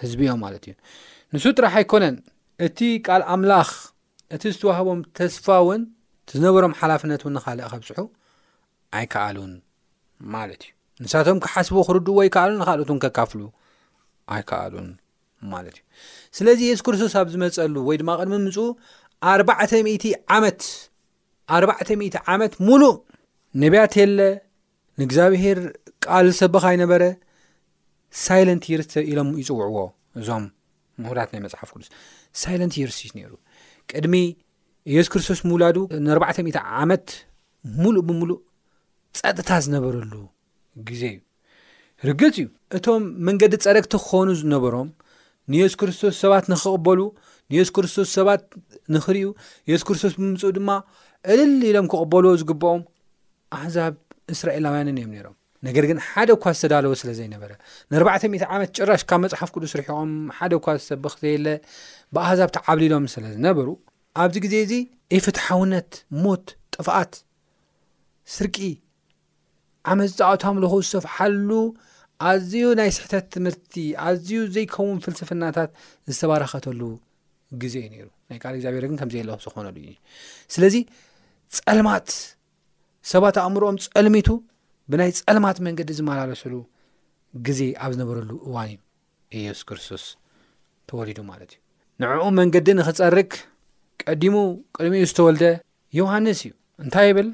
ህዝቢ 0.00 0.20
እዮም 0.26 0.40
ማለት 0.44 0.62
እዩ 0.68 0.74
ንሱ 1.34 1.44
ጥራሕ 1.56 1.74
ኣይኮነን 1.80 2.16
እቲ 2.66 2.78
ቃል 3.06 3.22
ኣምላኽ 3.34 3.70
እቲ 4.36 4.42
ዝተዋህቦም 4.54 5.00
ተስፋ 5.18 5.46
እውን 5.62 5.82
ዝነበሮም 6.32 6.72
ሓላፍነት 6.80 7.20
እውን 7.24 7.34
ንካልእ 7.38 7.66
ኸብፅሑ 7.74 7.98
ኣይከኣሉን 9.00 9.52
ማለት 10.34 10.60
እዩ 10.66 10.72
ንሳቶም 11.04 11.38
ክሓስቦ 11.44 11.74
ክርድኡ 11.88 12.14
ወ 12.18 12.26
ይከኣሉን 12.28 12.58
ንካልኦትን 12.62 12.98
ከካፍሉ 13.04 13.40
ኣይከኣሉን 14.36 14.88
ማለት 15.54 15.76
እዩ 15.80 15.84
ስለዚ 16.38 16.60
የሱ 16.72 16.80
ክርስቶስ 16.88 17.14
ኣብ 17.22 17.26
ዝመፀሉ 17.36 17.74
ወይ 17.88 17.96
ድማ 18.02 18.10
ቅድሚ 18.20 18.36
ምፁ 18.48 18.56
ኣዕ00ቲ 19.32 20.04
ዓመት 20.36 20.58
4ርባዕተ00 21.54 22.14
ዓመት 22.32 22.52
ሙሉእ 22.68 22.94
ነብያት 23.62 23.92
የለ 24.00 24.20
ንእግዚኣብሄር 25.00 25.58
ቃል 26.04 26.26
ሰበካ 26.40 26.64
ይነበረ 26.74 27.02
ሳይለንት 28.24 28.64
ይርስ 28.72 28.90
ኢሎም 29.10 29.28
ይፅውዕዎ 29.40 29.78
እዞም 30.20 30.44
ምሁዳት 31.04 31.30
ናይ 31.34 31.40
መፅሓፍ 31.46 31.70
ቅዱስ 31.74 31.88
ሳይለንት 32.42 32.74
ይርሲ 32.82 32.98
እስ 33.08 33.12
ነሩ 33.18 33.32
ቅድሚ 33.90 34.14
ኢየሱስ 34.92 35.10
ክርስቶስ 35.12 35.40
ምውላዱ 35.48 35.76
ን4ዕ00 36.06 36.58
ዓመት 36.82 37.06
ሙሉእ 37.82 38.04
ብሙሉእ 38.08 38.40
ፀጥታ 39.20 39.50
ዝነበረሉ 39.64 40.12
ግዜ 40.90 41.02
እዩ 41.14 41.20
ርግፅ 42.10 42.36
እዩ 42.42 42.48
እቶም 42.76 43.04
መንገዲ 43.26 43.54
ፀረግቲ 43.66 43.92
ክኾኑ 44.04 44.26
ዝነበሮም 44.42 44.88
ንየሱስ 45.52 45.76
ክርስቶስ 45.80 46.14
ሰባት 46.24 46.44
ንኽቕበሉ 46.52 47.00
ንየሱ 47.52 47.68
ክርስቶስ 47.76 48.08
ሰባት 48.18 48.42
ንኽርዩ 48.94 49.26
ኢየሱ 49.68 49.82
ክርስቶስ 49.88 50.14
ብምፁኡ 50.20 50.50
ድማ 50.56 50.68
እልሊ 51.34 51.60
ኢሎም 51.70 51.86
ክቕበልዎ 51.92 52.32
ዝግበኦም 52.40 52.80
ኣሕዛብ 53.58 53.94
እስራኤላውያን 54.34 54.88
ንእዮም 54.96 55.10
ነሮም 55.16 55.34
ነገር 55.66 55.84
ግን 55.90 55.98
ሓደ 56.08 56.28
ኳ 56.42 56.52
ዝተዳለዎ 56.56 56.90
ስለ 57.00 57.10
ዘይነበረ 57.18 57.52
ን400 57.92 58.42
ዓመት 58.54 58.70
ጭራሽ 58.78 59.02
ካብ 59.10 59.20
መፅሓፍ 59.24 59.50
ቅዱስ 59.54 59.72
ሪሕቆም 59.80 60.10
ሓደ 60.38 60.52
ኳ 60.64 60.74
ዝሰብኽ 60.80 61.14
ዘየለ 61.22 61.46
ብኣሕዛብ 62.16 62.50
ቲዓብሊሎም 62.56 63.04
ስለዝነበሩ 63.14 63.68
ኣብዚ 64.24 64.36
ግዜ 64.44 64.54
እዚ 64.66 64.72
ኢፍትሓውነት 65.18 65.90
ሞት 66.24 66.46
ጥፋኣት 66.74 67.14
ስርቂ 68.36 68.56
ዓመፃዕታምልኹ 69.92 70.72
ዝሰፈሓሉ 70.86 71.50
ኣዝዩ 72.30 72.64
ናይ 72.80 72.90
ስሕተት 72.96 73.26
ትምህርቲ 73.34 73.74
ኣዝዩ 74.08 74.38
ዘይከውን 74.54 74.98
ፍልስፍናታት 75.06 75.70
ዝተባረኸተሉ 76.12 76.80
ግዜ 77.62 77.74
እዩ 77.86 77.90
ነይሩ 77.94 78.06
ናይ 78.30 78.38
ካል 78.42 78.54
እግዚኣብሔር 78.58 78.84
ግን 78.90 78.96
ከምዘየለ 79.00 79.28
ዝኾነሉ 79.44 79.76
እዩ 79.88 79.92
ስለዚ 80.54 80.74
ፀልማት 81.56 82.08
ሰባት 83.12 83.36
ኣእምሮኦም 83.46 83.76
ፀልሚቱ 83.86 84.28
ብናይ 84.92 85.10
ፀልማት 85.26 85.56
መንገዲ 85.66 85.90
ዝመላለሰሉ 85.98 86.54
ግዜ 87.46 87.60
ኣብ 87.84 87.90
ዝነበረሉ 87.94 88.30
እዋን 88.48 88.68
እዩ 88.72 88.76
ኢየሱስ 89.40 89.62
ክርስቶስ 89.68 90.04
ተወሊዱ 90.90 91.18
ማለት 91.30 91.50
እዩ 91.56 91.62
ንዕኡ 92.10 92.26
መንገዲ 92.40 92.66
ንክፀርክ 92.80 93.32
ቀዲሙ 94.02 94.34
ቅድሚኡ 94.76 95.02
ዝተወልደ 95.10 95.44
ዮሃንስ 95.98 96.40
እዩ 96.46 96.52
እንታይ 96.84 97.06
ይብል 97.10 97.28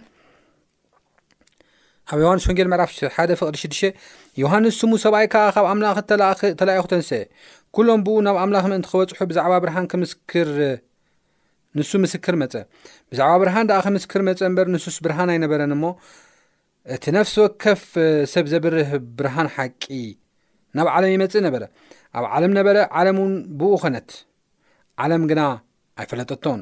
ኣብ 2.13 2.19
ዮሃንስ 2.25 2.45
ወንጌል 2.51 2.69
ምዕራፍ 2.73 2.91
1ደ 3.17 3.33
ፍቅዲ 3.41 3.57
ሽዱሽ 3.63 3.83
ዮሃንስ 4.43 4.75
ስሙ 4.81 4.93
ሰብኣይ 5.05 5.27
ከዓ 5.33 5.45
ካብ 5.57 5.67
ኣምላኽ 5.73 5.99
ተላኢኹ 6.61 6.85
ተንስአ 6.93 7.21
ኩሎም 7.77 8.01
ብኡ 8.07 8.15
ናብ 8.27 8.37
ኣምላኽ 8.45 8.65
ምእንቲ 8.73 8.89
ክበፅሑ 8.93 9.27
ብዛዕባ 9.31 9.53
ብርሃን 9.63 9.87
ክምስክር 9.93 10.49
ንሱ 11.79 11.91
ምስክር 12.05 12.35
መፀ 12.41 12.55
ብዛዕባ 13.11 13.35
ብርሃን 13.43 13.67
ዳኣ 13.71 13.79
ኸ 13.85 13.91
ምስክር 13.99 14.23
መፀ 14.29 14.39
እምበር 14.49 14.67
ንሱስ 14.75 14.97
ብርሃን 15.05 15.29
ኣይነበረን 15.35 15.71
እሞ 15.77 15.85
እቲ 16.95 17.05
ነፍሲ 17.17 17.35
ወከፍ 17.45 17.85
ሰብ 18.33 18.47
ዘብርህ 18.53 18.91
ብርሃን 19.19 19.49
ሓቂ 19.55 19.85
ናብ 20.77 20.89
ዓለም 20.97 21.11
ይመፅእ 21.15 21.43
ነበረ 21.47 21.63
ኣብ 22.19 22.25
ዓለም 22.37 22.53
ነበረ 22.59 22.77
ዓለም 23.01 23.17
እውን 23.23 23.33
ብኡ 23.61 23.73
ኮነት 23.83 24.11
ዓለም 25.05 25.25
ግና 25.33 25.41
ኣይፈለጠቶን 26.03 26.61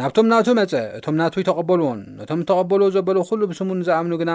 ናብቶም 0.00 0.26
ናቱ 0.32 0.46
መፀ 0.60 0.72
እቶም 0.98 1.16
ናቱ 1.20 1.34
ይተቐበልዎን 1.44 2.00
ነቶም 2.18 2.42
ተቐበልዎ 2.50 2.88
ዘበሎ 2.96 3.16
ኩሉ 3.30 3.40
ብስሙ 3.50 3.70
ዝኣምኑ 3.88 4.12
ግና 4.22 4.32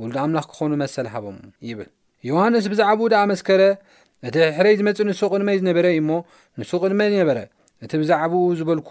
ውሉድ 0.00 0.18
ኣምላኽ 0.24 0.46
ክኾኑ 0.52 0.72
መሰል 0.82 1.08
ሃቦም 1.14 1.38
ይብል 1.68 1.88
ዮሃንስ 2.28 2.64
ብዛዕባደኣ 2.72 3.22
መስከረ 3.32 3.60
እቲ 4.28 4.36
ሕረይ 4.56 4.74
ዝመፅ 4.80 4.98
ንሱ 5.08 5.20
ቅድመ 5.34 5.48
ዝነበረ 5.60 5.86
እዩ 5.96 6.00
ሞ 6.10 6.14
ንሱ 6.60 6.70
ቕድመ 6.82 7.00
ነበረ 7.22 7.38
እቲ 7.84 7.92
ብዛዕባኡ 8.00 8.42
ዝበልኩ 8.58 8.90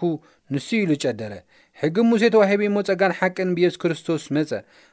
ንሱ 0.54 0.66
ኢሉ 0.82 0.90
ጨደረ 1.04 1.32
ሕጊ 1.80 1.96
ሙሴ 2.10 2.22
ተዋሂቢ 2.34 2.62
እሞ 2.68 2.76
ጸጋን 2.88 3.12
ሓቅን 3.18 3.50
ብየሱስ 3.56 3.78
ክርስቶስ 3.82 4.22
መጸ 4.36 4.50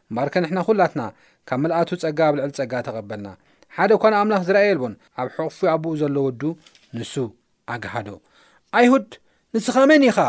እምባርከ 0.10 0.36
ንሕና 0.44 0.60
ዅላትና 0.68 1.02
ካብ 1.50 1.60
መልኣቱ 1.64 1.90
ጸጋ 2.04 2.20
ኣብ 2.30 2.36
ልዕል 2.40 2.52
ጸጋ 2.58 2.74
ተቐበልና 2.88 3.28
ሓደ 3.78 3.92
ኳነ 4.02 4.14
ኣምላኽ 4.22 4.44
ዝራኣየቦን 4.50 4.94
ኣብ 5.22 5.28
ሕቕፉ 5.38 5.60
ኣብኡ 5.74 5.92
ዘሎ 6.02 6.16
ወዱ 6.28 6.42
ንሱ 6.98 7.14
ኣግሃዶ 7.76 8.10
ኣይሁድ 8.80 9.10
ንስኻ 9.56 9.76
መን 9.92 10.04
ኢኻ 10.10 10.20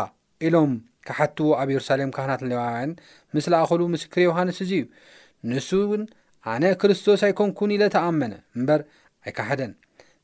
ኢሎም 0.47 0.71
ካሓትትዎ 1.09 1.49
ኣብ 1.61 1.69
የሩሳሌም 1.73 2.13
ካህናት 2.15 2.41
ንለዋውያን 2.45 2.91
ምስ 3.35 3.45
ለኣኸሉ 3.53 3.81
ምስክሪ 3.95 4.21
ዮሃንስ 4.29 4.57
እዙይ 4.65 4.81
እዩ 4.83 4.87
ንሱውን 5.51 6.01
ኣነ 6.53 6.63
ክርስቶስ 6.81 7.21
ኣይኮንኩን 7.27 7.71
ኢለ 7.75 7.83
ተኣመነ 7.95 8.33
እምበር 8.57 8.81
ኣይካሓደን 9.27 9.71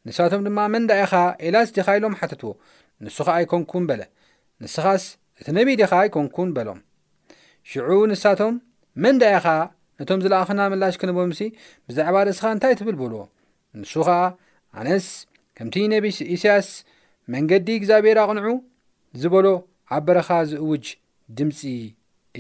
ንስቶም 0.08 0.42
ድማ 0.48 0.60
መንዳኢኻ 0.74 1.14
ኤላስ 1.46 1.70
ዲኻ 1.76 1.88
ኢሎም 2.00 2.16
ሓትትዎ 2.20 2.52
ንሱ 3.04 3.18
ኸዓ 3.28 3.38
ይኮንኩን 3.44 3.84
በለ 3.90 4.02
ንስኻስ 4.64 5.04
እቲ 5.40 5.48
ነቢድኻ 5.58 5.92
ይኮንኩን 6.08 6.50
በሎም 6.58 6.80
ሽዑ 7.70 7.90
ንሳቶም 8.12 8.56
መንዳኢኻ 9.04 9.46
ነቶም 10.00 10.20
ዝለኣኸና 10.24 10.62
ምላሽ 10.72 10.96
ክንቦምሲ 11.02 11.40
ብዛዕባ 11.88 12.16
ደስኻ 12.28 12.46
እንታይ 12.56 12.74
ትብል 12.80 12.96
በልዎ 13.02 13.20
ንሱ 13.82 13.92
ኸዓ 14.08 14.20
ኣነስ 14.80 15.08
ከምቲ 15.58 15.76
ነቢ 15.94 16.06
እስያስ 16.36 16.68
መንገዲ 17.34 17.68
እግዚኣብሔር 17.80 18.18
ኣቕንዑ 18.24 18.50
ዝበሎ 19.22 19.46
ኣብ 19.96 20.02
በረኻ 20.08 20.30
ዝእውጅ 20.50 20.86
ድምፂ 21.38 21.60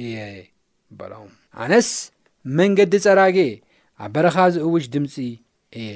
እየ 0.03 0.15
በሎም 0.99 1.29
ኣነስ 1.65 1.89
መንገዲ 2.59 2.93
ጸራጊ 3.05 3.37
ኣብ 4.05 4.11
በረኻ 4.15 4.37
ዝእውጅ 4.57 4.85
ድምፂ 4.95 5.15
እየ 5.81 5.89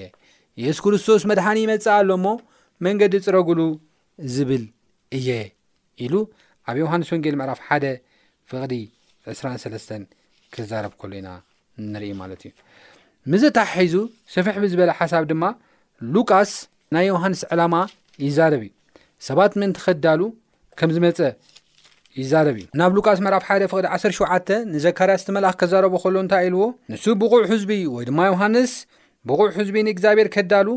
የሱ 0.64 0.80
ክርስቶስ 0.86 1.24
መድሓኒ 1.32 1.58
ይመጽእ 1.66 1.94
ኣሎ 1.98 2.10
እሞ 2.20 2.28
መንገዲ 2.86 3.14
ጽረጉሉ 3.26 3.62
ዝብል 4.36 4.64
እየ 5.18 5.30
ኢሉ 6.06 6.14
ኣብ 6.70 6.76
ዮውሃንስ 6.82 7.08
ወንጌል 7.14 7.36
ምዕራፍ 7.42 7.60
1 7.76 7.86
ፍቕዲ 8.52 8.74
23 9.28 9.94
ክዛረብ 10.54 10.94
ከሎ 11.02 11.12
ኢና 11.20 11.30
ንርኢ 11.92 12.10
ማለት 12.22 12.42
እዩ 12.48 12.52
ምዚ 13.32 13.44
ተሓሒዙ 13.58 13.96
ስፍሕ 14.34 14.56
ብዝበለ 14.64 14.90
ሓሳብ 15.00 15.24
ድማ 15.32 15.44
ሉቃስ 16.16 16.52
ናይ 16.96 17.06
ዮሃንስ 17.12 17.42
ዕላማ 17.54 17.76
ይዛረብ 18.26 18.62
እዩ 18.68 18.72
ሰባት 19.28 19.52
ምእንቲ 19.62 19.80
ከዳሉ 19.86 20.22
ከም 20.80 20.90
ዝመፀ 20.96 21.20
ይዛረብ 22.20 22.56
እዩ 22.62 22.66
ናብ 22.82 22.92
ሉቃስ 23.00 23.18
ምዕፍ 23.26 23.44
1 23.58 23.68
ፍቅዲ 23.74 23.86
1ሸ 24.00 24.60
ንዘካርያ 24.74 25.16
ዝትመልኣኽ 25.24 25.56
ከዛረቦ 25.64 25.94
ከሎ 26.04 26.16
እንታይ 26.26 26.44
ኢልዎ 26.50 26.64
ንሱ 26.92 27.04
ብቑዕ 27.24 27.42
ህዝቢ 27.54 27.72
ወይ 27.96 28.04
ድማ 28.12 28.20
ዮሃንስ 28.32 28.74
ብቑዕ 29.30 29.48
ህዝቢ 29.58 29.76
ንእግዚኣብሔር 29.90 30.30
ከዳሉ 30.38 30.68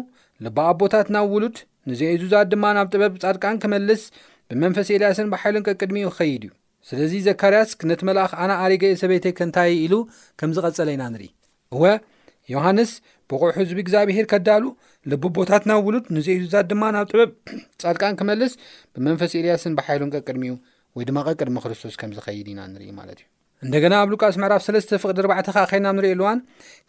ልባቦታት 0.46 1.08
ናብ 1.16 1.24
ውሉድ 1.34 1.56
ንዘ 1.90 2.00
ኤዙዛ 2.14 2.34
ድማ 2.50 2.64
ናብ 2.76 2.88
ጥበብ 2.94 3.14
ጻድቃን 3.22 3.56
ክመልስ 3.62 4.02
ብመንፈስ 4.50 4.88
ኤልያስን 4.96 5.28
ብሓይሎንቀ 5.32 5.68
ቅድሚኡ 5.80 6.08
ክኸይድ 6.14 6.42
እዩ 6.46 6.50
ስለዚ 6.88 7.12
ዘካርያስ 7.28 7.70
ነቲ 7.90 8.00
መላእኽ 8.08 8.32
ኣና 8.42 8.52
ኣሪ 8.64 8.72
ገየ 8.82 8.94
ሰበይተይ 9.02 9.32
ከንታይ 9.38 9.72
ኢሉ 9.84 9.94
ከም 10.40 10.50
ዝቐጸለ 10.56 10.88
ኢና 10.96 11.02
ንርኢ 11.14 11.28
እወ 11.74 11.82
ዮሃንስ 12.54 12.92
ብቑዒ 13.30 13.50
ህዝቢ 13.58 13.78
እግዚኣብሄር 13.84 14.26
ከዳሉ 14.32 14.64
ልቡቦታት 15.10 15.62
ናብ 15.70 15.80
ውሉድ 15.88 16.06
ንዘ 16.16 16.26
ዙዛድ 16.42 16.66
ድማ 16.72 16.82
ናብ 16.96 17.06
ጥበብ 17.12 17.30
ጻድቃን 17.82 18.16
ክመልስ 18.20 18.52
ብመንፈስ 18.94 19.32
ኤልያስን 19.40 19.74
ብሓይሎንቀቅድሚዩ 19.80 20.54
ወይ 20.96 21.04
ድማ 21.10 21.18
ቐቅድሚ 21.28 21.56
ክርስቶስ 21.66 21.94
ከም 22.02 22.10
ዚኸይድ 22.18 22.48
ኢና 22.54 22.60
ንርኢ 22.72 22.88
ማለት 23.00 23.20
እዩ 23.22 23.28
እንደገና 23.66 23.94
ኣብ 24.02 24.08
ሉቃስ 24.12 24.36
ምዕራፍ 24.42 24.62
3ስ 24.68 24.88
ፍቕዲ 25.04 25.20
ዕኻ 25.52 25.58
ኸይና 25.72 25.86
ንሪእልዋን 25.98 26.38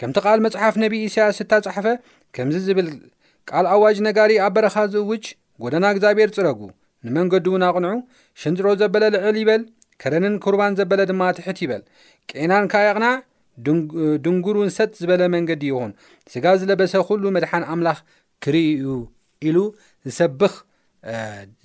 ከምቲ 0.01 0.17
ቓል 0.25 0.39
መጽሓፍ 0.47 0.75
ነቢዪ 0.83 1.03
ኢሳይያስ 1.09 1.39
እታጻሓፈ 1.43 1.87
ከምዚ 2.35 2.55
ዝብል 2.67 2.87
ቃል 3.51 3.65
ኣዋጅ 3.73 3.97
ነጋሪ 4.07 4.31
ኣብ 4.45 4.53
በረኻ 4.55 4.75
ዝውጅ 4.95 5.25
ጐዳና 5.63 5.85
እግዚኣብሔር 5.93 6.29
ጽረጉ 6.35 6.59
ንመንገዲ 7.07 7.45
እውን 7.51 7.63
ኣቕንዑ 7.69 7.89
ሽንፅሮ 8.41 8.67
ዘበለ 8.81 9.03
ልዕል 9.15 9.35
ይበል 9.41 9.61
ከረንን 10.01 10.35
ኩርባን 10.43 10.75
ዘበለ 10.79 11.01
ድማ 11.11 11.23
ትሕት 11.37 11.57
ይበል 11.63 11.81
ቄናን 12.29 12.65
ካ 12.73 12.83
ይቕናዕ 12.85 13.15
ድንጉር 14.25 14.57
ንሰጥ 14.67 14.91
ዝበለ 15.01 15.21
መንገዲ 15.35 15.63
ይኹን 15.71 15.91
ስጋ 16.33 16.45
ዝለበሰ 16.61 16.93
ኩሉ 17.09 17.23
መድሓን 17.37 17.65
ኣምላኽ 17.73 17.99
ክርኢ 18.43 18.65
እዩ 18.79 18.93
ኢሉ 19.47 19.57
ዝሰብኽ 20.07 20.55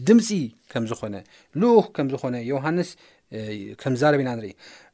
ድምፂ 0.08 0.28
ከም 0.72 0.84
ዝኾነ 0.90 1.14
ልኡህ 1.62 1.86
ከም 1.96 2.06
ዝኾነ 2.12 2.36
ዮሃንስ 2.50 2.90
ከም 3.82 3.94
ዝዛረብ 3.98 4.20
ና 4.28 4.30
ንርኢ 4.38 4.52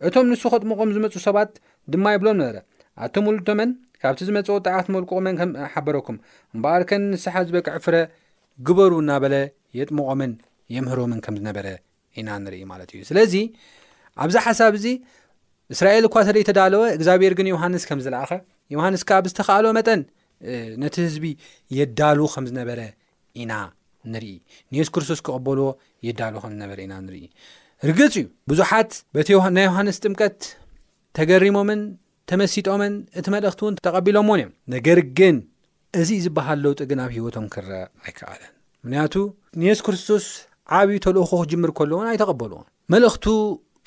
እቶም 0.09 0.27
ንሱ 0.33 0.43
ኸጥሞቖም 0.53 0.93
ዝመፁ 0.97 1.15
ሰባት 1.29 1.53
ድማ 1.95 2.05
ይብሎም 2.15 2.39
ነበረ 2.43 2.59
ኣቶም 3.05 3.27
ሉቶመን 3.37 3.71
ካብቲ 4.05 4.21
ዝመፅወጣዕት 4.29 4.87
መልቁቕመን 4.95 5.35
ከምሓበረኩም 5.41 6.17
እምበኣር 6.55 6.83
ከን 6.89 7.03
ንስሓ 7.13 7.35
ዝበቅዕ 7.49 7.75
ፍረ 7.85 7.97
ግበሩ 8.69 8.93
እና 9.05 9.13
በለ 9.23 9.35
የጥሞቖምን 9.79 10.33
የምህሮምን 10.75 11.21
ከም 11.25 11.35
ዝነበረ 11.41 11.69
ኢና 12.21 12.29
ንርኢ 12.45 12.61
ማለት 12.73 12.91
እዩ 12.97 13.01
ስለዚ 13.11 13.35
ኣብዛ 14.25 14.37
ሓሳብ 14.47 14.75
እዚ 14.79 14.87
እስራኤል 15.75 16.05
እኳ 16.09 16.17
ተደይ 16.29 16.45
ተዳለወ 16.49 16.83
እግዚኣብሔር 16.97 17.35
ግን 17.39 17.47
ዮሃንስ 17.55 17.85
ከም 17.89 18.01
ዝለኣኸ 18.07 18.33
ዮሃንስ 18.75 19.03
ካ 19.09 19.21
ብዝተካኣለዎ 19.25 19.71
መጠን 19.79 20.01
ነቲ 20.83 20.95
ህዝቢ 21.07 21.25
የዳሉ 21.79 22.19
ከም 22.35 22.45
ዝነበረ 22.51 22.81
ኢና 23.43 23.53
ንርኢ 24.15 24.35
ንየሱስ 24.73 24.93
ክርስቶስ 24.95 25.21
ክቐበልዎ 25.27 25.67
የዳሉ 26.07 26.35
ከምዝነበረ 26.45 26.79
ኢና 26.87 26.95
ንርኢ 27.07 27.25
ርግፅ 27.89 28.15
እዩ 28.23 28.27
ብዙሓት 28.51 28.91
በቲናይ 29.17 29.65
ዮሃንስ 29.71 29.97
ጥምቀት 30.05 30.41
ተገሪሞምን 31.19 31.81
ተመሲጦምን 32.31 32.93
እቲ 33.21 33.27
መልእኽቲ 33.35 33.61
እውን 33.65 33.75
ተቐቢሎም 33.87 34.29
ዎን 34.33 34.39
እዮም 34.41 34.51
ነገር 34.75 34.99
ግን 35.19 35.37
እዚ 36.01 36.11
ዝበሃል 36.25 36.59
ለውጢ 36.65 36.81
ግን 36.91 36.99
ኣብ 37.05 37.11
ሂይወቶም 37.17 37.47
ክረአ 37.55 37.79
ኣይከኣለን 38.05 38.53
ምክንያቱ 38.85 39.15
ንየሱስ 39.63 39.83
ክርስቶስ 39.87 40.25
ዓብዪ 40.77 40.91
ተልእኩ 41.07 41.31
ክጅምር 41.43 41.71
ከሎዎን 41.79 42.09
ኣይተቐበልዎም 42.13 42.67
መልእኽቱ 42.95 43.27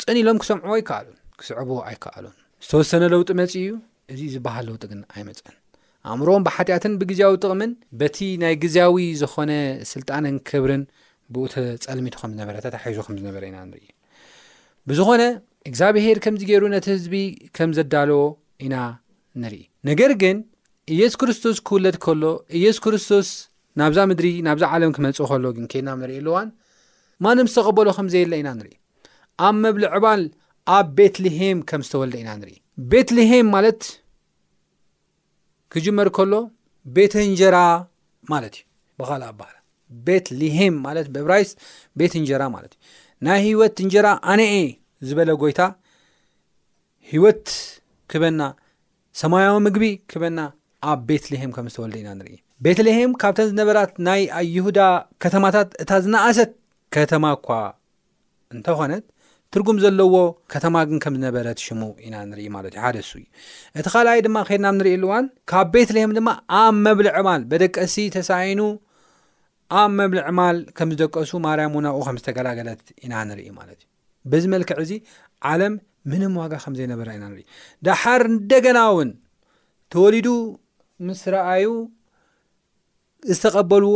ፅን 0.04 0.18
ኢሎም 0.22 0.38
ክሰምዑዎ 0.44 0.72
ኣይከኣሉን 0.78 1.16
ክስዕቡ 1.40 1.70
ኣይከኣሉን 1.88 2.36
ዝተወሰነ 2.68 3.04
ለውጢ 3.14 3.30
መፂ 3.42 3.54
እዩ 3.64 3.70
እዚ 4.14 4.22
ዝበሃል 4.36 4.64
ለውጥ 4.70 4.84
ግን 4.92 5.00
ኣይመፅን 5.18 5.56
ኣእምሮም 6.12 6.42
ብሓጢኣትን 6.48 6.94
ብግዜያዊ 7.02 7.34
ጥቕምን 7.44 7.72
በቲ 8.02 8.18
ናይ 8.44 8.54
ግዜያዊ 8.64 8.98
ዝኾነ 9.22 9.52
ስልጣነን 9.94 10.36
ክብርን 10.50 10.84
ብኡተ 11.36 11.56
ጸልሚቱ 11.84 12.16
ከምዝነበረ 12.22 12.56
ሒዙዝነበረኢና 12.86 13.58
እግዚኣብሄር 15.70 16.18
ከምዚ 16.24 16.42
ገይሩ 16.50 16.64
ነቲ 16.74 16.86
ህዝቢ 16.96 17.16
ከም 17.58 17.70
ዘዳለዎ 17.78 18.20
ኢና 18.66 18.76
ንርኢ 19.42 19.62
ነገር 19.90 20.12
ግን 20.22 20.38
ኢየሱ 20.96 21.16
ክርስቶስ 21.22 21.58
ክውለድ 21.68 21.96
ከሎ 22.06 22.24
ኢየሱ 22.60 22.78
ክርስቶስ 22.86 23.30
ናብዛ 23.80 24.00
ምድሪ 24.12 24.28
ናብዛ 24.48 24.64
ዓለም 24.76 24.92
ክመፅእ 24.98 25.28
ከሎ 25.32 25.44
ግን 25.56 25.66
ኬድና 25.72 25.90
ንሪእኣሉዋን 26.02 26.48
ማንም 27.26 27.50
ዝተቐበሎ 27.54 27.88
ከም 27.98 28.08
ዘየለ 28.14 28.34
ኢና 28.42 28.50
ንርኢ 28.60 28.74
ኣብ 29.48 29.56
መብልዕባል 29.66 30.22
ኣብ 30.78 30.88
ቤትልሄም 31.00 31.60
ከም 31.72 31.82
ዝተወልደ 31.88 32.16
ኢና 32.24 32.30
ንርኢ 32.40 32.56
ቤትልሄም 32.94 33.48
ማለት 33.56 33.82
ክጅመር 35.74 36.08
ከሎ 36.18 36.34
ቤተ 36.98 37.14
እንጀራ 37.30 37.58
ማለት 38.34 38.56
እዩ 38.60 38.68
ብካልእ 39.00 39.28
ኣባህ 39.32 39.52
ቤትልሄም 40.08 40.76
ማለት 40.88 41.08
በብራይስ 41.16 41.52
ቤት 42.00 42.14
እንጀራ 42.22 42.44
ማለት 42.56 42.74
እዩ 42.78 42.88
ናይ 43.28 43.40
ሂወት 43.48 43.78
እንጀራ 43.86 44.08
ኣነእአ 44.34 44.58
ዝበለ 45.08 45.30
ጎይታ 45.42 45.62
ሂወት 47.10 47.46
ክበና 48.12 48.42
ሰማያዊ 49.22 49.56
ምግቢ 49.66 49.84
ክበና 50.12 50.40
ኣብ 50.92 51.00
ቤትለሄም 51.10 51.52
ከም 51.56 51.68
ዝተወልደ 51.72 51.96
ኢና 52.02 52.10
ንርኢ 52.20 52.36
ቤትልሄም 52.66 53.12
ካብተን 53.22 53.48
ዝነበራት 53.52 53.92
ናይ 54.08 54.22
ይሁዳ 54.56 54.80
ከተማታት 55.24 55.70
እታ 55.84 55.92
ዝነኣሰት 56.06 56.52
ከተማ 56.96 57.24
እኳ 57.38 57.48
እንተኾነት 58.56 59.06
ትርጉም 59.54 59.78
ዘለዎ 59.84 60.16
ከተማ 60.54 60.76
ግን 60.90 60.98
ከም 61.04 61.14
ዝነበረት 61.18 61.60
ሽሙ 61.66 61.82
ኢና 62.06 62.16
ንርኢ 62.30 62.48
ማለት 62.56 62.74
እዩ 62.76 62.84
ሓደ 62.86 62.98
እሱ 63.06 63.12
እዩ 63.22 63.26
እቲ 63.80 63.86
ካልኣይ 63.96 64.20
ድማ 64.26 64.38
ከድናብ 64.50 64.76
ንሪእ 64.80 64.96
ኣሉእዋን 64.98 65.28
ካብ 65.52 65.70
ቤትለሄም 65.76 66.14
ድማ 66.18 66.30
ኣብ 66.62 66.76
መብል 66.86 67.10
ዕማል 67.22 67.44
በደቀሲ 67.52 67.96
ተሳይኑ 68.18 68.62
ኣብ 69.82 69.92
መብል 70.00 70.22
ዕማል 70.30 70.58
ከም 70.80 70.92
ዝደቀሱ 70.96 71.32
ማርያም 71.48 71.78
ናኡ 71.88 72.00
ከም 72.10 72.18
ዝተገላገለት 72.22 72.84
ኢና 73.06 73.14
ንርኢ 73.30 73.48
ማለት 73.60 73.80
እዩ 73.86 73.96
በዚ 74.32 74.44
መልክዕ 74.54 74.78
እዚ 74.86 74.94
ዓለም 75.52 75.74
ምንም 76.12 76.34
ዋጋ 76.42 76.54
ከምዘይነበረ 76.64 77.08
ኢና 77.18 77.24
ንሪኢ 77.32 77.46
ደሓር 77.86 78.22
እንደገና 78.34 78.78
እውን 78.92 79.10
ተወሊዱ 79.94 80.28
ምስ 81.08 81.22
ረኣዩ 81.34 81.68
ዝተቐበልዎ 83.38 83.96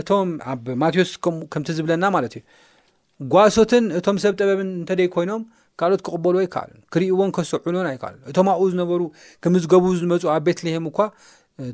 እቶም 0.00 0.30
ኣብ 0.52 0.64
ማቴዎስ 0.82 1.10
ከምቲ 1.52 1.68
ዝብለና 1.78 2.04
ማለት 2.16 2.32
እዩ 2.38 2.44
ጓሶትን 3.32 3.84
እቶም 3.98 4.16
ሰብ 4.24 4.34
ጥበብን 4.40 4.68
እንተደይ 4.80 5.08
ኮይኖም 5.14 5.42
ካልኦት 5.80 6.02
ክቕበልዎ 6.06 6.40
ይከኣሉን 6.46 6.80
ክሪእዎን 6.94 7.30
ከሰዕሉዎን 7.36 7.88
ይከኣሉን 7.96 8.22
እቶም 8.30 8.48
ኣብኡ 8.52 8.64
ዝነበሩ 8.72 9.02
ክምዝገቡ 9.42 9.84
ዝመፁ 10.00 10.22
ኣብ 10.34 10.42
ቤትለሄም 10.48 10.86
እኳ 10.90 10.98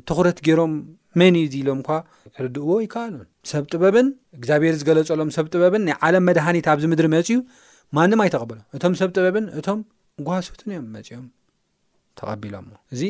ትኩረት 0.09 0.37
ገይሮም 0.45 0.73
መን 1.19 1.35
እ 1.41 1.43
ዝኢሎም 1.53 1.79
እኳ 1.83 1.91
ክርድእዎ 2.35 2.69
ኣይከኣሉን 2.81 3.25
ሰብ 3.51 3.63
ጥበብን 3.71 4.07
እግዚኣብሔር 4.37 4.75
ዝገለፀሎም 4.81 5.29
ሰብ 5.37 5.45
ጥበብን 5.53 5.83
ናይ 5.89 5.95
ዓለም 6.05 6.23
መድሃኒት 6.29 6.65
ኣብዚ 6.73 6.83
ምድሪ 6.93 7.07
መፅ 7.15 7.29
ዩ 7.35 7.37
ማንም 7.97 8.19
ኣይ 8.23 8.29
ተቐበሎ 8.33 8.57
እቶም 8.77 8.93
ሰብ 8.99 9.09
ጥበብን 9.15 9.45
እቶም 9.59 9.79
ጓሶትን 10.27 10.69
እዮም 10.73 10.85
መፅኦም 10.95 11.25
ተቐቢሎሞ 12.19 12.69
እዚ 12.93 13.01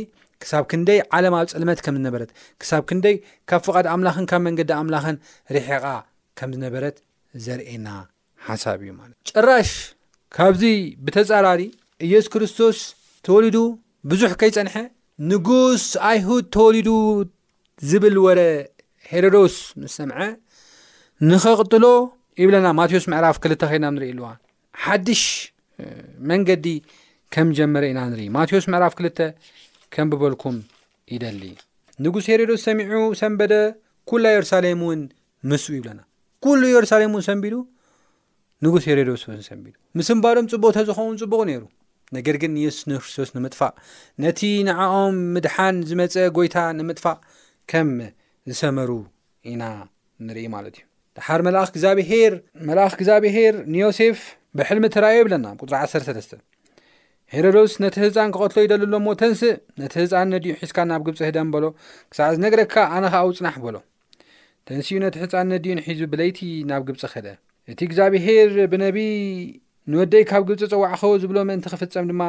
ክሳብ 0.43 0.63
ክንደይ 0.71 0.99
ዓለም 1.17 1.33
ኣብ 1.39 1.45
ፅልመት 1.53 1.79
ከም 1.85 1.95
ዝነበረት 1.99 2.31
ክሳብ 2.61 2.83
ክንደይ 2.89 3.15
ካብ 3.49 3.61
ፍቓድ 3.67 3.85
ኣምላኽን 3.93 4.25
ካብ 4.31 4.41
መንገዲ 4.47 4.71
ኣምላኽን 4.79 5.17
ርሒቓ 5.55 5.83
ከም 6.39 6.49
ዝነበረት 6.55 6.97
ዘርእና 7.45 7.87
ሓሳብ 8.47 8.79
እዩ 8.85 8.91
ማለት 9.01 9.17
ጨራሽ 9.31 9.71
ካብዚ 10.37 10.63
ብተፃራሪ 11.05 11.61
ኢየሱ 12.07 12.27
ክርስቶስ 12.35 12.79
ተወሊዱ 13.27 13.57
ብዙሕ 14.11 14.31
ከይፀንሐ 14.41 14.75
ንጉስ 15.31 15.85
ኣይሁድ 16.09 16.45
ተወሊዱ 16.55 16.89
ዝብል 17.89 18.17
ወረ 18.27 18.39
ሄሮዶስ 19.11 19.55
ምስ 19.81 19.93
ሰምዐ 19.99 20.19
ንኸቕጥሎ 21.29 21.85
ይብለና 22.41 22.67
ማቴዎስ 22.79 23.05
ምዕራፍ 23.13 23.37
ክልተ 23.43 23.61
ከድና 23.71 23.85
ንሪኢ 23.95 24.11
ኣልዋ 24.13 24.27
ሓድሽ 24.83 25.23
መንገዲ 26.29 26.67
ከም 27.35 27.47
ጀመረ 27.57 27.83
ኢና 27.91 27.99
ንርኢ 28.11 28.25
ማቴዎስ 28.37 28.65
ምዕራፍ 28.73 28.93
ክልተ 28.97 29.19
ከም 29.95 30.07
ብበልኩም 30.11 30.57
ይደሊ 31.13 31.43
ንጉስ 32.05 32.25
ሄሮዶስ 32.31 32.61
ሰሚዑ 32.67 32.99
ሰንበደ 33.21 33.53
ኵላ 34.09 34.25
የሩሳሌም 34.33 34.81
እውን 34.85 35.01
ምስኡ 35.51 35.71
ይብለና 35.77 35.99
ኩሉ 36.45 36.61
የሩሳሌም 36.73 37.11
እውን 37.13 37.23
ሰንቢዱ 37.29 37.55
ንጉስ 38.65 38.83
ሄሬዶስ 38.89 39.23
ሰንቢዱ 39.49 39.73
ምስ 39.97 40.09
እምባዶም 40.15 40.45
ፅቡቅ 40.53 40.71
እተዝኸውን 40.73 41.17
ፅቡቕ 41.23 41.41
ነይሩ 41.49 41.63
ነገር 42.17 42.35
ግን 42.41 42.53
የሱስንክርስቶስ 42.63 43.29
ንምጥፋእ 43.35 43.73
ነቲ 44.23 44.41
ንኣኦም 44.67 45.15
ምድሓን 45.35 45.77
ዝመፀ 45.89 46.15
ጎይታ 46.37 46.57
ንምጥፋእ 46.79 47.19
ከም 47.71 47.91
ዝሰመሩ 48.51 48.89
ኢና 49.51 49.63
ንርኢ 50.27 50.45
ማለት 50.55 50.75
እዩ 50.79 50.85
ድሓር 51.17 51.41
መላእኽ 51.47 51.69
እግዚኣብሄር 52.97 53.55
ንዮሴፍ 53.73 54.19
ብሕልሚ 54.57 54.85
እትራይ 54.89 55.15
የብለና 55.19 55.47
ጥሪ 55.61 55.69
13 55.93 56.35
ሄሮዶስ 57.33 57.73
ነቲ 57.83 57.95
ህፃን 58.03 58.29
ክቐትሎ 58.35 58.59
ይደሉ 58.65 58.81
ሎ 58.91 58.95
እሞ 59.01 59.07
ተንስእ 59.21 59.51
ነቲ 59.81 59.93
ህፃን 60.01 60.27
ነዲኡ 60.33 60.53
ሒዝካ 60.61 60.77
ናብ 60.91 61.01
ግብፂ 61.07 61.17
ህደም 61.27 61.47
በሎ 61.53 61.65
ክሳዕ 62.11 62.29
ዝነግረካ 62.35 62.75
ኣነ 62.95 63.05
ኸዓው 63.13 63.31
ጽናሕ 63.37 63.55
በሎ 63.65 63.75
ተንሲ 64.67 64.87
ኡ 64.97 65.01
ነቲ 65.03 65.15
ህፃን 65.23 65.47
ነ 65.51 65.57
ዲዩን 65.63 65.79
ሒዙ 65.87 65.99
ብለይቲ 66.13 66.39
ናብ 66.69 66.81
ግብፂ 66.89 66.99
ክደ 67.13 67.27
እቲ 67.71 67.79
እግዚኣብሄር 67.89 68.51
ብነቢይ 68.73 69.11
ንወደይ 69.93 70.23
ካብ 70.31 70.43
ግብፂ 70.51 70.59
ጸዋዕኸቦ 70.73 71.11
ዝብሎ 71.23 71.37
ምእንቲ 71.49 71.65
ክፍጸም 71.73 72.07
ድማ 72.11 72.21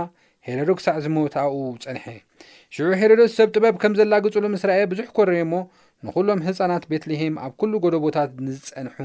ሄሮዶስ 0.49 0.79
ክሳዕ 0.81 0.97
ዝሞትኡ 1.07 1.55
ጸንሐ 1.85 2.05
ሽዑ 2.77 2.89
ሄሮዶስ 3.03 3.31
ሰብ 3.39 3.49
ጥበብ 3.55 3.75
ከም 3.85 3.93
ዘላግጹሉ 4.01 4.45
ምስራኤ 4.57 4.81
ብዙሕ 4.93 5.07
ኰረዮ 5.19 5.41
እሞ 5.47 5.55
ንዅሎም 6.07 6.41
ህፃናት 6.49 6.85
ቤትልሄም 6.91 7.35
ኣብ 7.47 7.53
ኵሉ 7.63 7.75
ጎደ 7.87 7.97
ቦታት 8.07 8.31
ንዝጸንሑ 8.47 8.97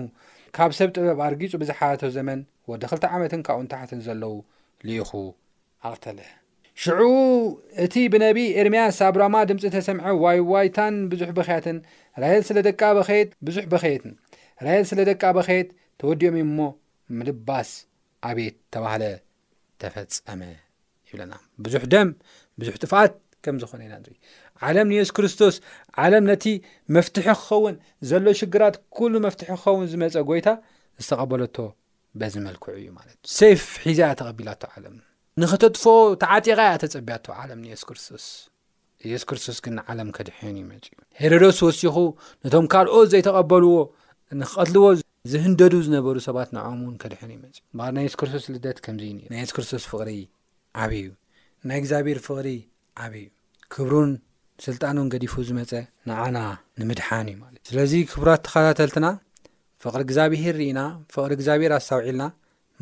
ካብ 0.57 0.71
ሰብ 0.77 0.89
ጥበብ 0.95 1.19
ኣርጊጹ 1.27 1.51
ብዝሓረቶ 1.61 2.03
ዘመን 2.15 2.39
ወዲ 2.69 2.83
ክልተ 2.91 3.03
ዓመትን 3.15 3.41
ካብኡ 3.47 3.57
ን 3.65 3.69
ታሕትን 3.73 3.99
ዘለው 4.07 4.33
ልይኹ 4.87 5.11
ኣቕተለ 5.89 6.19
ሽዑ 6.83 7.01
እቲ 7.83 7.93
ብነቢይ 8.13 8.49
ኤርምያ 8.61 8.81
ሳብሮማ 8.97 9.35
ድምፂ 9.49 9.63
ተሰምዐ 9.75 10.05
ዋይዋይታን 10.23 10.95
ብዙሕ 11.11 11.29
በኼያትን 11.37 11.77
ራይል 12.23 12.43
ስለደቃ 12.49 12.81
በኸ 12.97 13.09
ብዙሕ 13.47 13.65
በኸየትን 13.73 14.13
ራሄል 14.65 14.85
ስለ 14.91 14.99
ደቃ 15.11 15.23
በኸየት 15.37 15.69
ተወዲኦም 16.01 16.35
እ 16.39 16.43
እሞ 16.47 16.59
ምልባስ 17.19 17.69
ዓቤየት 18.29 18.57
ተባህለ 18.75 19.03
ተፈጸመ 19.83 20.41
ይብለና 21.09 21.33
ብዙሕ 21.65 21.83
ደም 21.93 22.09
ብዙሕ 22.61 22.75
ጥፋት 22.83 23.13
ከምዝኾነ 23.45 23.82
ኢና 23.88 23.95
ዓለም 24.69 24.88
ንየሱስ 24.93 25.12
ክርስቶስ 25.17 25.56
ዓለም 26.06 26.23
ነቲ 26.32 26.45
መፍትሒ 26.95 27.25
ክኸውን 27.27 27.75
ዘሎ 28.10 28.25
ሽግራት 28.41 28.75
ኩሉ 28.97 29.13
መፍትሒ 29.25 29.47
ክኸውን 29.51 29.86
ዝመፀ 29.93 30.15
ጐይታ 30.30 30.49
ዝተቐበለቶ 31.04 31.56
በዝመልክዑ 32.21 32.71
እዩ 32.80 32.88
ማለት 32.99 33.17
እ 33.27 33.34
ሴይፍ 33.39 33.63
ሒዛ 33.86 33.99
እያ 34.08 34.13
ተቐቢላቶ 34.19 34.62
ዓለም 34.75 34.95
ንኸተጥፎ 35.41 35.84
ተዓጢቓ 36.23 36.60
ኣተጸቢያቶ 36.77 37.25
ዓለም 37.41 37.60
ንየሱስ 37.67 37.86
ክርስቶስ 37.89 38.25
ኢየሱስ 39.08 39.25
ክርስቶስ 39.30 39.58
ግንዓለም 39.65 40.10
ከድሕን 40.17 40.58
ይመፅ 40.62 40.84
እዩ 40.93 40.99
ሄሮዶስ 41.21 41.60
ወሲኹ 41.67 41.95
ነቶም 42.45 42.65
ካልኦት 42.73 43.08
ዘይተቐበልዎ 43.13 43.73
ንክቐትልዎ 44.41 44.86
ዝህንደዱ 45.32 45.73
ዝነበሩ 45.86 46.15
ሰባት 46.27 46.49
ንዖሙእውን 46.58 46.95
ከድሕን 47.04 47.32
ይመፅ 47.38 47.56
እዩ 47.62 47.67
እበ 47.80 47.89
ና 47.95 48.06
የሱ 48.06 48.15
ክርስቶስ 48.21 48.45
ልደት 48.56 48.77
ከምዚእዩኒ 48.88 49.21
ናይ 49.34 49.43
ሱ 49.51 49.56
ክርስቶስ 49.58 49.84
ፍቕሪ 49.93 50.12
ዓብእዩ 50.84 51.08
ናይ 51.69 51.80
እግዚኣብሔር 51.82 52.19
ፍቕሪ 52.27 52.47
ዓብዪእ 53.06 53.27
ክብሩን 53.73 54.12
ስልጣኑን 54.65 55.08
ገዲፉ 55.13 55.34
ዝመፀ 55.47 55.71
ንዓና 56.10 56.38
ንምድሓን 56.80 57.27
እዩ 57.32 57.36
ማለት 57.43 57.62
ስለዚ 57.69 57.93
ክቡራት 58.12 58.41
ተኸታተልትና 58.47 59.08
ፍቕሪ 59.84 60.01
እግዚኣብሔር 60.08 60.58
ኢና 60.67 60.80
ፍቕሪ 61.13 61.32
እግዚኣብሔር 61.38 61.71
ኣስታውዒልና 61.77 62.23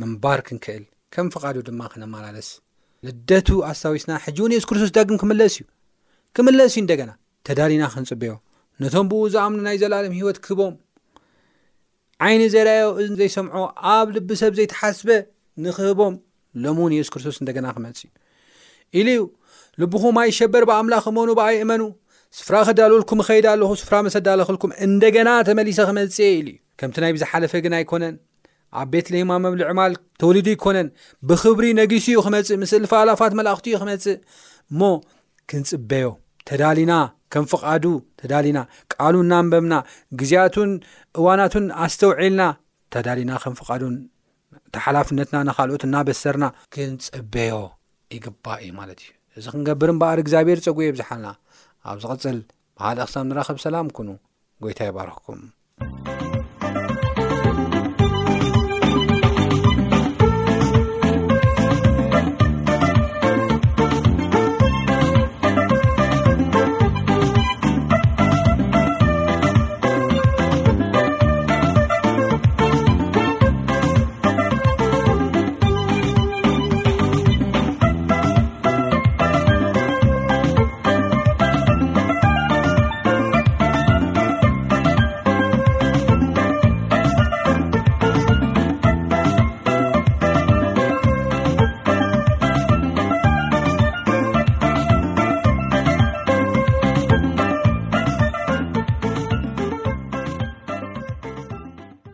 ምንባር 0.01 0.39
ክንክእል 0.47 0.83
ከም 1.15 1.27
ፍቓዱ 1.35 1.57
ድማ 1.67 1.81
ክነመላለስ 1.93 2.49
ልደቱ 3.07 3.47
ኣስታዊስና 3.71 4.11
ሕጂ 4.25 4.37
እውን 4.41 4.53
የሱ 4.55 4.65
ክርስቶስ 4.69 4.91
ዳግም 4.97 5.17
ክምለስ 5.21 5.53
እዩ 5.57 5.65
ክምለስ 6.37 6.73
እዩ 6.75 6.81
እንደገና 6.83 7.11
ተዳሊና 7.47 7.83
ክንፅበዮ 7.93 8.33
ነቶም 8.83 9.07
ብኡ 9.11 9.21
ዝኣምኑ 9.33 9.59
ናይ 9.67 9.77
ዘለለም 9.83 10.13
ሂይወት 10.19 10.37
ክህቦም 10.45 10.73
ዓይኒ 12.25 12.41
ዘይረኣዮ 12.53 12.87
እ 13.01 13.05
ዘይሰምዖ 13.19 13.51
ኣብ 13.95 14.07
ልቢ 14.15 14.29
ሰብ 14.41 14.53
ዘይተሓስበ 14.59 15.09
ንኽህቦም 15.65 16.15
ሎምእውን 16.63 16.93
የሱስ 16.95 17.11
ክርስቶስ 17.13 17.37
እንደገና 17.43 17.67
ክመጽ 17.75 17.99
እዩ 18.07 18.09
ኢሉ 18.99 19.07
ዩ 19.17 19.21
ልቡኹ 19.81 20.03
ማይ 20.17 20.29
ሸበር 20.37 20.63
ብኣምላኽ 20.69 21.05
እመኑ 21.15 21.29
ብኣይ 21.39 21.55
እመኑ 21.63 21.81
ስፍራ 22.37 22.55
ከዳልውልኩም 22.67 23.19
ኸይዳ 23.27 23.45
ኣለኹ 23.55 23.69
ስፍራ 23.81 23.95
መሰዳለክልኩም 24.05 24.71
እንደገና 24.85 25.29
ተመሊሰ 25.47 25.77
ክመጽእ 25.89 26.31
ኢሉ 26.39 26.47
ዩ 26.53 26.57
ከምቲ 26.79 26.95
ናይ 27.03 27.11
ብዝሓለፈ 27.15 27.53
ግና 27.65 27.75
ይኮነን 27.83 28.15
ኣብ 28.79 28.87
ቤትለሂማ 28.93 29.31
መምልዑማል 29.43 29.93
ተወሊዱ 30.21 30.47
ኣይኮነን 30.53 30.87
ብክብሪ 31.29 31.65
ነጊሲ 31.79 32.07
ኡ 32.19 32.23
ክመፅእ 32.25 32.59
ምስልፈሃላፋት 32.63 33.33
መላእኽቲ 33.39 33.67
ዩ 33.73 33.79
ክመፅእ 33.83 34.17
እሞ 34.73 34.81
ክንፅበዮ 35.51 36.07
ተዳሊና 36.49 36.93
ከም 37.33 37.45
ፍቓዱ 37.53 37.85
ተዳሊና 38.19 38.59
ቃሉ 38.93 39.15
እናንበብና 39.25 39.73
ግዜያቱን 40.21 40.71
እዋናቱን 41.19 41.65
ኣስተውዒልና 41.85 42.41
ተዳሊና 42.95 43.31
ከም 43.43 43.55
ፍቓዱን 43.59 43.95
እተሓላፍነትና 44.69 45.37
ንኻልኦት 45.49 45.85
እናበሰርና 45.89 46.45
ክንፅበዮ 46.75 47.55
ይግባ 48.17 48.45
እዩ 48.65 48.69
ማለት 48.81 48.99
እዩ 49.05 49.09
እዚ 49.37 49.45
ክንገብርን 49.53 49.97
በኣር 50.01 50.17
እግዚኣብሔር 50.21 50.59
ፀጉ 50.65 50.75
ብዝሓልና 50.95 51.27
ኣብ 51.89 51.97
ዚቕፅል 52.03 52.37
መሓልእኽሳብ 52.79 53.23
ንራኸቢ 53.29 53.59
ሰላም 53.67 53.93
ኩኑ 53.99 54.07
ጐይታ 54.65 54.81
ይባርክኩም 54.89 55.41